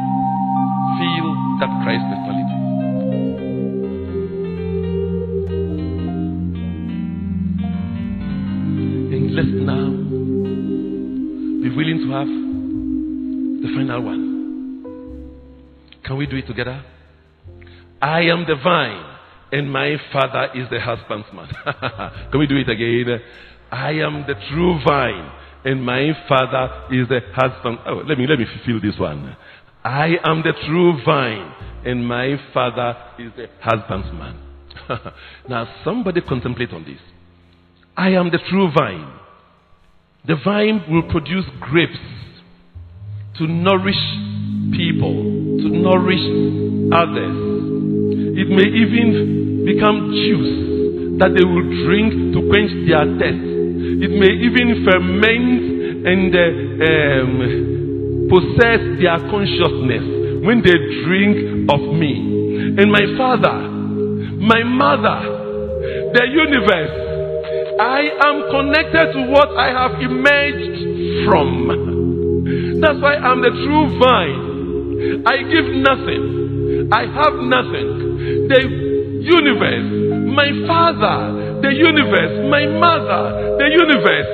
[1.00, 1.26] Feel
[1.58, 2.56] that Christ personality.
[9.10, 9.86] And let's now
[11.60, 12.30] be willing to have
[13.62, 14.22] the final one.
[16.04, 16.84] Can we do it together?
[18.00, 19.09] I am the vine,
[19.52, 21.48] and my father is the husbandman.
[22.30, 23.20] Can we do it again?
[23.70, 25.30] I am the true vine,
[25.64, 27.78] and my Father is the husband.
[27.86, 29.36] Oh, let me let me fulfill this one.
[29.84, 31.52] I am the true vine,
[31.84, 34.40] and my Father is the husbandman.
[35.48, 36.98] now, somebody contemplate on this.
[37.96, 39.12] I am the true vine.
[40.26, 41.98] The vine will produce grapes
[43.38, 43.94] to nourish
[44.72, 45.14] people,
[45.58, 47.49] to nourish others.
[48.10, 53.44] It may even become juice that they will drink to quench their thirst.
[54.00, 56.44] It may even ferment and uh,
[56.88, 57.32] um,
[58.32, 60.04] possess their consciousness
[60.42, 62.74] when they drink of me.
[62.80, 63.52] And my father,
[64.40, 65.18] my mother,
[66.16, 66.94] the universe,
[67.80, 72.80] I am connected to what I have emerged from.
[72.80, 75.24] That's why I'm the true vine.
[75.26, 76.88] I give nothing.
[76.92, 77.99] I have nothing.
[78.50, 79.86] The universe,
[80.34, 84.30] my father, the universe, my mother, the universe,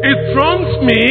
[0.00, 1.02] it trumps me.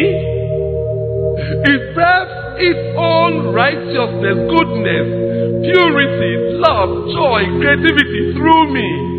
[1.61, 5.07] It breathes its own righteousness, goodness,
[5.61, 9.09] purity, love, joy, creativity through me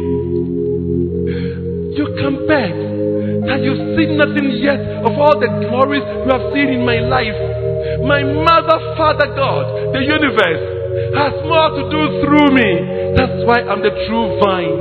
[2.01, 2.73] you come back
[3.45, 7.37] that you've seen nothing yet of all the glories you have seen in my life.
[8.09, 10.65] My mother, Father God, the universe,
[11.13, 13.00] has more to do through me.
[13.17, 14.79] That's why I'm the true vine.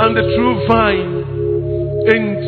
[0.00, 1.14] I'm the true vine.
[2.08, 2.40] And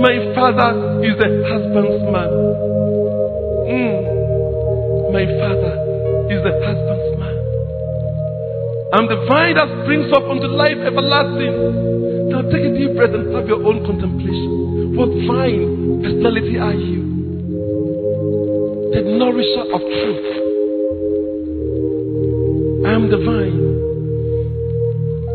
[0.00, 2.32] my father is the husbandman.
[3.68, 4.02] Mm.
[5.12, 5.72] My father
[6.32, 7.36] is the husbandman.
[8.92, 12.28] I'm the vine that springs up unto life everlasting.
[12.28, 14.96] Now take a deep breath and have your own contemplation.
[14.96, 17.02] What vine personality are you?
[18.92, 20.26] The nourisher of truth.
[22.84, 23.71] I am the vine.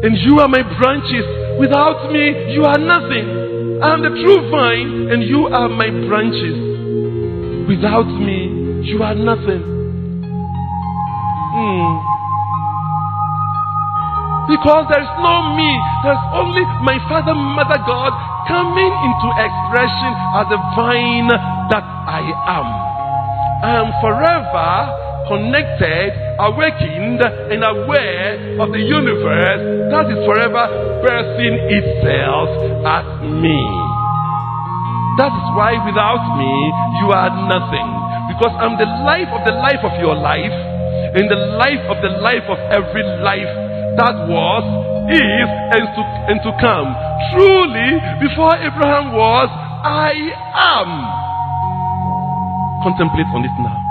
[0.04, 1.26] And you are my branches.
[1.58, 3.82] Without me, you are nothing.
[3.82, 6.58] I am the true vine, and you are my branches.
[7.68, 9.64] Without me, you are nothing.
[11.58, 11.90] Hmm.
[14.48, 15.72] Because there is no me,
[16.06, 18.14] there's only my Father, Mother God
[18.48, 21.28] coming into expression as the vine
[21.74, 22.68] that I am.
[23.60, 24.72] I am forever
[25.28, 30.64] connected, awakened, and aware of the universe that is forever
[31.02, 32.50] birthing itself
[32.86, 33.62] as me.
[35.18, 36.54] That is why without me,
[37.02, 37.90] you are nothing.
[38.30, 40.54] Because I'm the life of the life of your life,
[41.18, 43.50] and the life of the life of every life
[43.98, 44.66] that was,
[45.10, 46.94] is, and to, and to come.
[47.34, 49.50] Truly, before Abraham was,
[49.82, 50.14] I
[50.54, 50.90] am.
[52.84, 53.87] Contemplate on it now.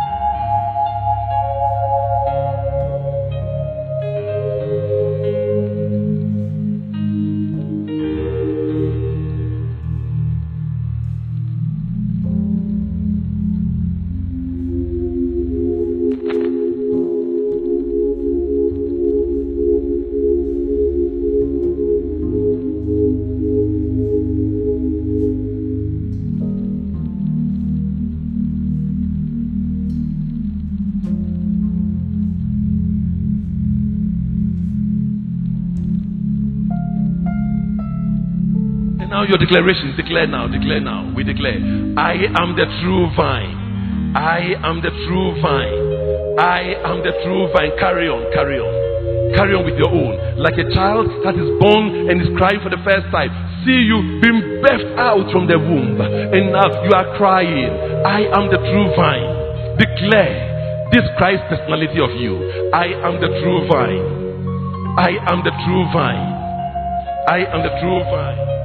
[39.37, 39.97] Your declaration.
[39.97, 41.13] Declare now, declare now.
[41.15, 41.61] We declare,
[41.97, 44.15] I am the true vine.
[44.17, 46.41] I am the true vine.
[46.41, 47.73] I am the true vine.
[47.79, 48.73] Carry on, carry on.
[49.37, 50.41] Carry on with your own.
[50.41, 53.29] Like a child that is born and is crying for the first time.
[53.67, 56.01] See you being birthed out from the womb.
[56.01, 57.73] And now you are crying.
[58.07, 59.29] I am the true vine.
[59.77, 62.41] Declare this Christ personality of you.
[62.73, 64.07] I am the true vine.
[64.97, 66.25] I am the true vine.
[67.29, 68.56] I am the true vine.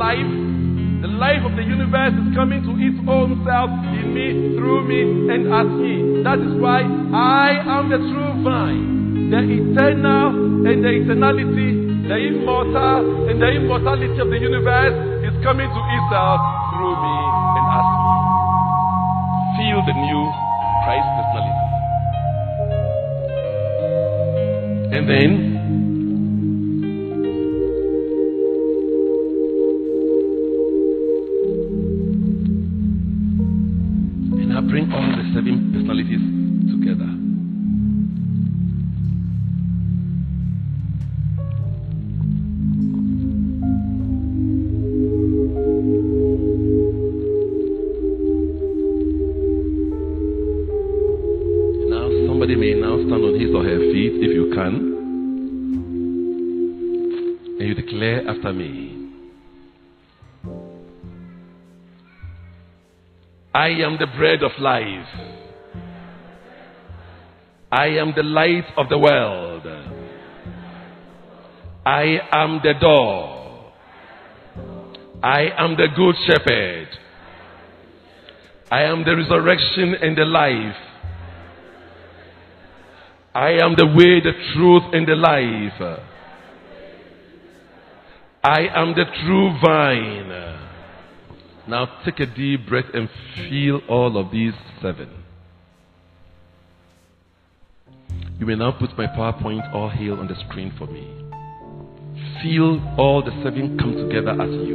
[0.00, 0.32] Life,
[1.04, 5.00] the life of the universe is coming to its own self in me, through me,
[5.28, 6.24] and as me.
[6.24, 6.80] That is why
[7.12, 14.18] I am the true vine, the eternal and the eternality, the immortal and the immortality
[14.18, 14.96] of the universe
[15.28, 16.40] is coming to itself
[16.72, 17.18] through me
[17.60, 18.16] and as me.
[19.60, 20.22] Feel the new
[20.88, 21.19] Christ
[24.92, 25.49] And then
[64.00, 65.06] the bread of life.
[67.70, 69.62] I am the light of the world.
[71.84, 73.72] I am the door.
[75.22, 76.88] I am the good shepherd.
[78.72, 80.76] I am the resurrection and the life.
[83.34, 86.00] I am the way, the truth, and the life.
[88.42, 90.69] I am the true vine.
[91.70, 93.08] Now take a deep breath and
[93.48, 95.08] feel all of these seven.
[98.40, 101.06] You may now put my PowerPoint all hail on the screen for me.
[102.42, 104.74] Feel all the seven come together as you.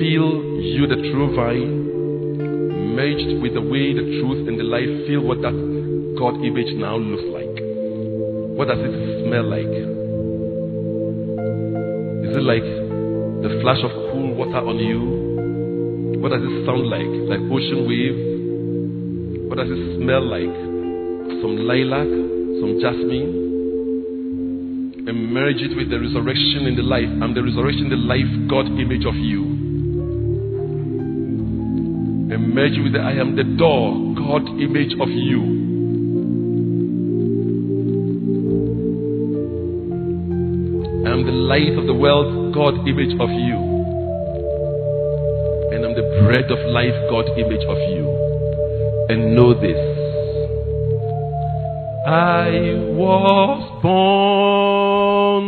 [0.00, 5.06] Feel you, the true vine, merged with the way, the truth, and the life.
[5.06, 5.54] Feel what that
[6.18, 7.54] God image now looks like.
[8.58, 9.62] What does it smell like?
[12.26, 12.87] Is it like
[13.42, 16.20] the flash of cool water on you?
[16.20, 17.10] What does it sound like?
[17.30, 19.48] Like ocean wave?
[19.48, 20.68] What does it smell like?
[21.40, 22.08] some lilac,
[22.60, 23.30] some jasmine,
[25.06, 27.08] and merge it with the resurrection in the life.
[27.22, 29.44] I'm the resurrection, the life, God image of you.
[32.34, 35.40] And merge with the I am the door, God image of you.
[41.06, 43.58] I am the light of the world, God image of you.
[45.70, 48.06] And I'm the bread of life, God image of you.
[49.10, 49.78] And know this
[52.04, 52.50] I
[52.98, 55.46] was born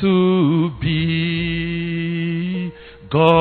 [0.00, 2.70] to be
[3.10, 3.39] God's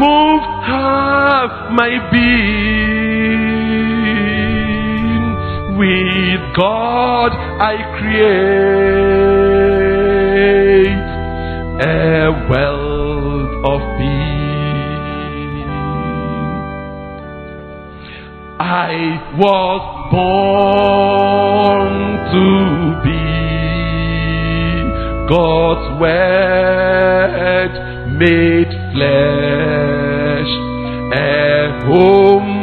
[0.03, 2.67] move half my being.
[5.79, 8.66] With God I create
[19.39, 19.81] was
[20.11, 21.93] born
[22.33, 22.49] to
[23.05, 23.27] be
[25.29, 27.73] God's word
[28.19, 30.51] made flesh,
[31.13, 32.57] a home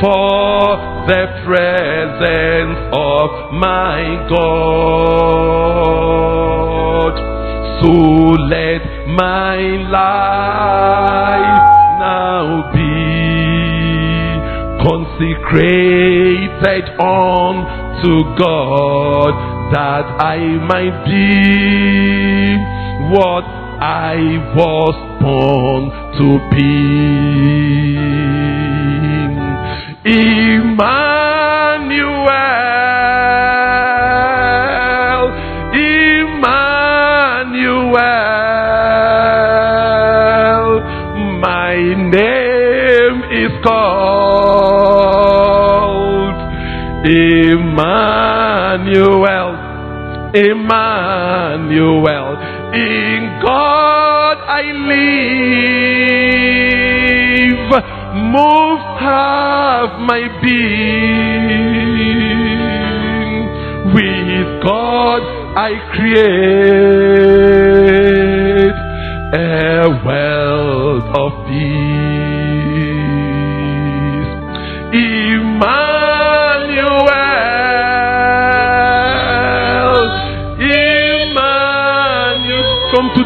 [0.00, 0.76] for
[1.06, 4.72] the presence of my God.
[7.80, 7.92] So
[8.50, 9.58] let my
[9.90, 11.81] life
[15.18, 19.32] consecrated unto God
[19.72, 22.56] that I might be
[23.14, 24.16] what I
[24.56, 26.78] was born to be.
[30.04, 31.02] Emmanuel,
[48.92, 49.56] Emmanuel,
[50.34, 52.36] Emmanuel.
[52.74, 54.62] In God I
[54.92, 55.02] live,
[58.14, 61.62] move half my being.
[63.94, 65.22] With God
[65.56, 66.22] I create
[69.34, 71.91] a world of peace.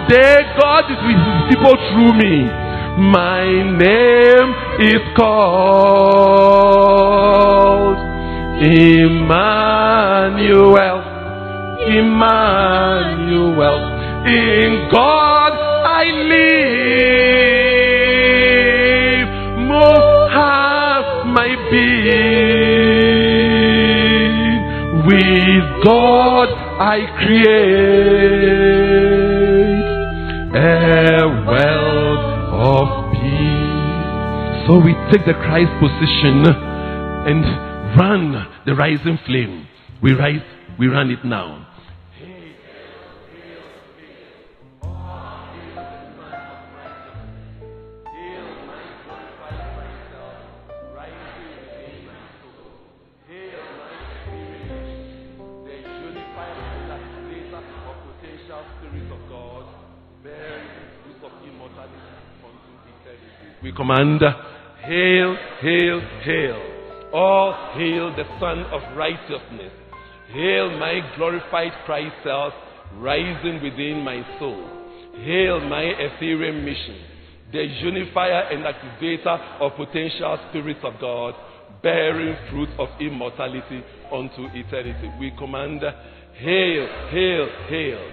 [0.08, 2.46] Today, God is with his people through me.
[2.96, 3.44] my
[3.76, 6.06] name is called
[8.62, 9.82] Emmanuel.
[11.86, 13.78] Emmanuel.
[14.26, 16.48] In God I live.
[19.58, 22.36] Move have my being.
[25.06, 26.48] With God
[26.80, 28.15] I create
[35.16, 37.42] take the Christ position and
[37.98, 39.66] run the rising flame.
[40.02, 40.40] We rise,
[40.78, 41.62] we run it now.
[63.62, 64.20] We command,
[64.86, 66.62] hail, hail, hail.
[67.12, 69.72] All hail the Son of Righteousness.
[70.32, 72.52] Hail my glorified Christ self
[72.98, 74.62] rising within my soul.
[75.24, 77.00] Hail my Etherean Mission,
[77.52, 81.34] the unifier and activator of potential spirits of God,
[81.82, 83.82] bearing fruit of immortality
[84.12, 85.10] unto eternity.
[85.18, 88.10] We command, hail, hail, hail.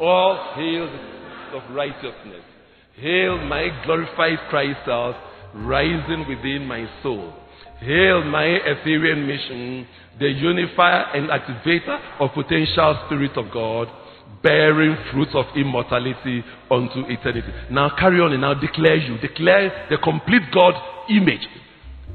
[0.00, 2.44] All hail the Son of righteousness.
[2.96, 5.16] Hail my glorified Christ self
[5.54, 7.32] rising within my soul.
[7.80, 9.86] Hail my Etherean Mission,
[10.18, 13.88] the unifier and activator of potential spirit of God,
[14.42, 17.52] bearing fruits of immortality unto eternity.
[17.70, 19.18] Now carry on and now declare you.
[19.18, 20.74] Declare the complete God
[21.10, 21.46] image.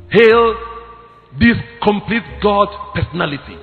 [0.09, 0.55] Hail
[1.39, 3.57] this complete God personality.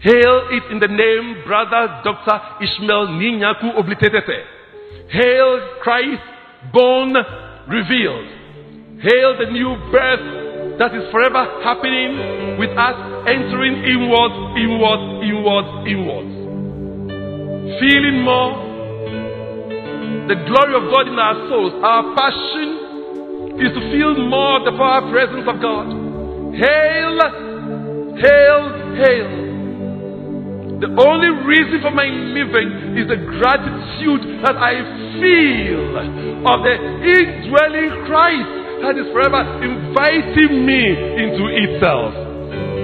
[0.00, 2.40] Hail it in the name Brother Dr.
[2.62, 4.44] Ishmael Ninyaku Oblitete.
[5.10, 6.22] Hail Christ
[6.72, 7.14] born
[7.68, 8.28] revealed.
[8.98, 12.98] Hail the new birth that is forever happening with us
[13.30, 16.28] entering inward, inward, inward, inward.
[17.78, 18.58] Feeling more
[20.26, 21.78] the glory of God in our souls.
[21.78, 25.86] Our passion is to feel more the power presence of God.
[26.58, 27.14] Hail,
[28.18, 28.62] hail,
[28.98, 29.30] hail.
[30.82, 34.74] The only reason for my living is the gratitude that I
[35.22, 35.86] feel
[36.50, 40.82] of the indwelling Christ that is forever inviting me
[41.18, 42.14] into itself.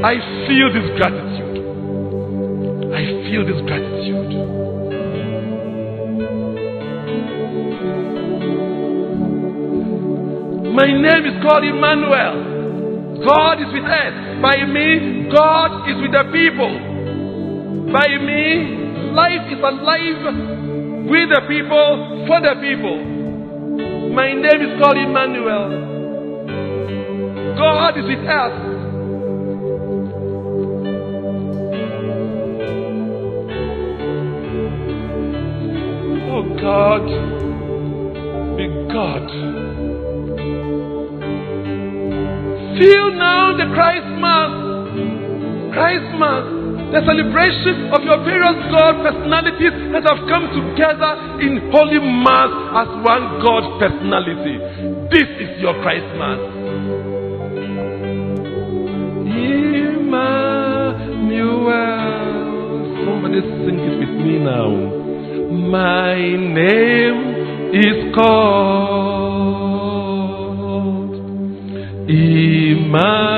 [0.05, 1.57] I feel this gratitude.
[2.93, 4.31] I feel this gratitude.
[10.75, 13.23] My name is called Emmanuel.
[13.25, 14.15] God is with us.
[14.43, 16.75] By me, God is with the people.
[17.95, 23.14] By me, life is alive with the people, for the people.
[24.15, 25.71] My name is called Emmanuel.
[27.59, 28.53] God is with us.
[36.31, 37.07] Oh God,
[38.57, 39.27] be God.
[42.79, 44.07] Feel now the Christ
[46.21, 46.64] Mass.
[46.95, 52.87] The celebration of your various God personalities that have come together in holy mass as
[53.03, 54.63] one God personality.
[55.11, 56.39] This is your Christ Mass.
[59.27, 60.39] Emmanuel.
[63.03, 64.71] Somebody sing it with me now.
[65.51, 67.19] My name
[67.75, 69.35] is called
[72.09, 73.35] Emmanuel.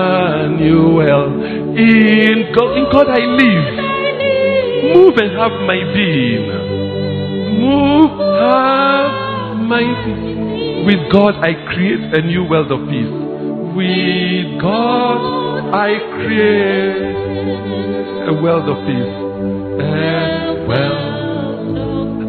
[0.00, 1.26] Emmanuel.
[1.76, 3.66] In God, in God I live.
[4.96, 6.46] Move and have my being.
[7.60, 10.84] Move, have my being.
[10.86, 13.12] With God I create a new world of peace.
[13.76, 15.20] With God
[15.74, 15.90] I
[16.24, 17.16] create
[18.28, 19.14] a world of peace.
[19.80, 20.96] And well,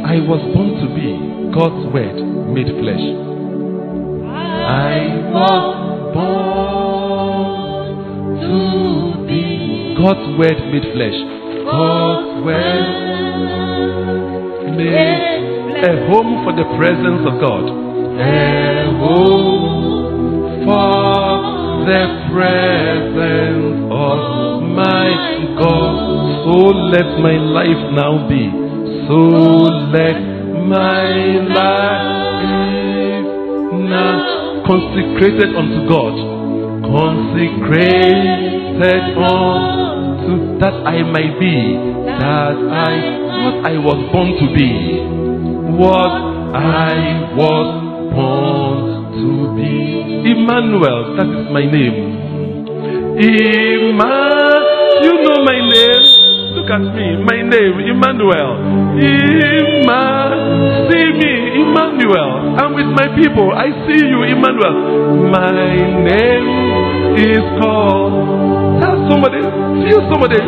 [0.05, 1.09] I was born to be
[1.53, 2.17] God's word
[2.53, 3.05] made flesh.
[4.23, 6.80] I was born
[10.01, 11.13] God's word made flesh.
[11.61, 12.89] God's word
[14.75, 17.69] made a home for the presence of God.
[18.17, 22.01] A home for the
[22.33, 25.05] presence of my
[25.61, 25.93] God.
[26.45, 28.49] So let my life now be.
[29.05, 29.21] So
[29.93, 30.17] let
[30.65, 33.21] my life
[33.85, 36.17] now consecrated unto God,
[36.89, 39.80] consecrated unto
[40.61, 41.55] that I might be,
[42.05, 42.93] that I
[43.41, 44.71] what I was born to be.
[45.81, 46.13] what
[46.53, 47.69] I was
[48.13, 48.81] born
[49.17, 49.73] to be.
[50.31, 51.97] Emmanuel, that is my name.
[53.17, 54.61] Emmanuel,
[55.01, 56.05] you know my name.
[56.53, 58.51] Look at me, my name, Emmanuel.
[59.01, 60.29] Emmanuel,
[60.91, 61.33] see me,
[61.63, 62.59] Emmanuel.
[62.59, 63.49] I'm with my people.
[63.55, 64.75] I see you, Emmanuel.
[65.31, 65.49] My
[66.05, 66.45] name
[67.17, 68.13] is called.
[68.81, 69.39] Tell somebody,
[69.87, 70.39] feel somebody.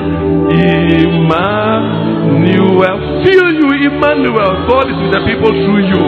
[1.54, 4.54] Emmanuel, feel you, Emmanuel.
[4.68, 6.04] God is with the people through you.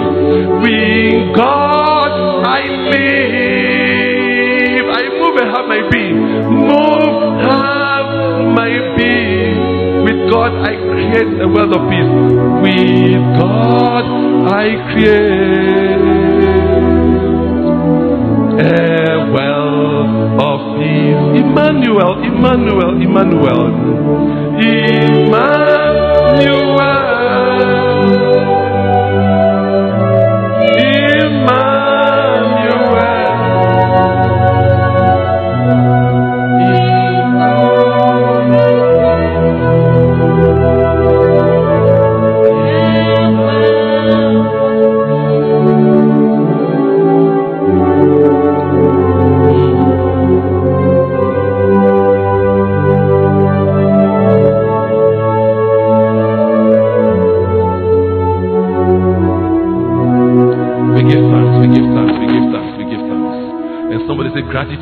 [0.61, 2.11] With God,
[2.45, 2.61] I
[2.91, 4.85] live.
[4.89, 6.17] I move and have my being.
[6.69, 8.07] Move, have
[8.53, 9.57] my being.
[10.05, 12.11] With God, I create a world of peace.
[12.63, 14.05] With God,
[14.53, 16.01] I create
[18.59, 18.94] a well of peace.
[21.65, 23.73] Emmanuel, Emmanuel, Emmanuel.
[24.61, 25.95] Emmanuel.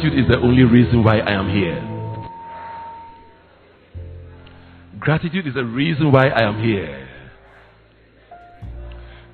[0.04, 1.80] Gratitude is the only reason why I am here.
[4.99, 7.08] Gratitude is the reason why I am here.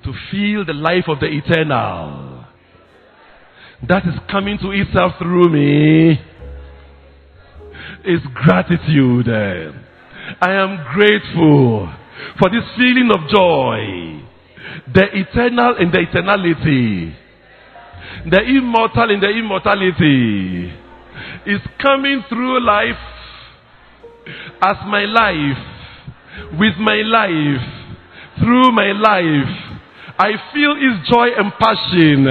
[0.04, 2.44] To feel the life of the eternal
[3.88, 6.12] that is coming to itself through me
[8.04, 9.26] is gratitude.
[9.28, 11.92] I am grateful
[12.38, 14.22] for this feeling of joy
[14.94, 17.12] the eternal in the eternality,
[18.30, 20.72] the immortal in the immortality
[21.46, 22.96] is coming through life
[24.62, 27.64] as my life, with my life,
[28.38, 29.76] through my life.
[30.18, 32.24] I feel his joy and passion.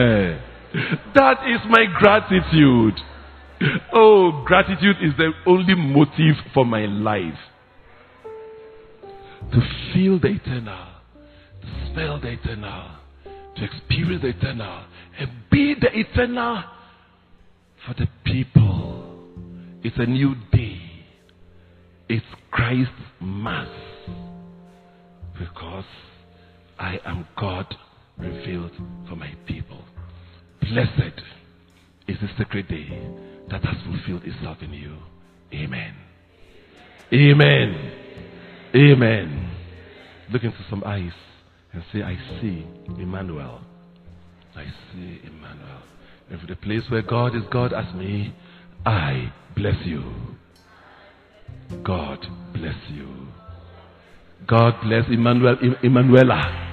[1.15, 2.99] That is my gratitude.
[3.93, 7.39] Oh, gratitude is the only motive for my life.
[9.51, 9.61] To
[9.93, 10.99] feel the eternal
[11.61, 12.91] to smell the eternal,
[13.55, 14.85] to experience the eternal,
[15.19, 16.63] and be the eternal
[17.85, 19.05] for the people.
[19.83, 20.79] It's a new day.
[22.07, 22.91] It's Christ's
[23.21, 23.67] Mass.
[25.37, 25.85] Because
[26.77, 27.75] I am God
[28.17, 28.71] revealed
[29.07, 29.83] for my people.
[30.61, 31.21] Blessed
[32.07, 32.87] is the sacred day
[33.49, 34.97] that has fulfilled itself in you.
[35.53, 35.95] Amen.
[37.13, 37.91] Amen.
[38.75, 39.49] Amen.
[40.31, 41.11] Look into some eyes
[41.73, 42.65] and say, I see
[43.01, 43.61] Emmanuel.
[44.59, 45.81] I see Emmanuel.
[46.41, 48.33] For the place where God is God as me,
[48.85, 50.03] I bless you.
[51.83, 52.19] God
[52.53, 53.07] bless you.
[54.47, 56.68] God bless Emmanuel, Emmanuela.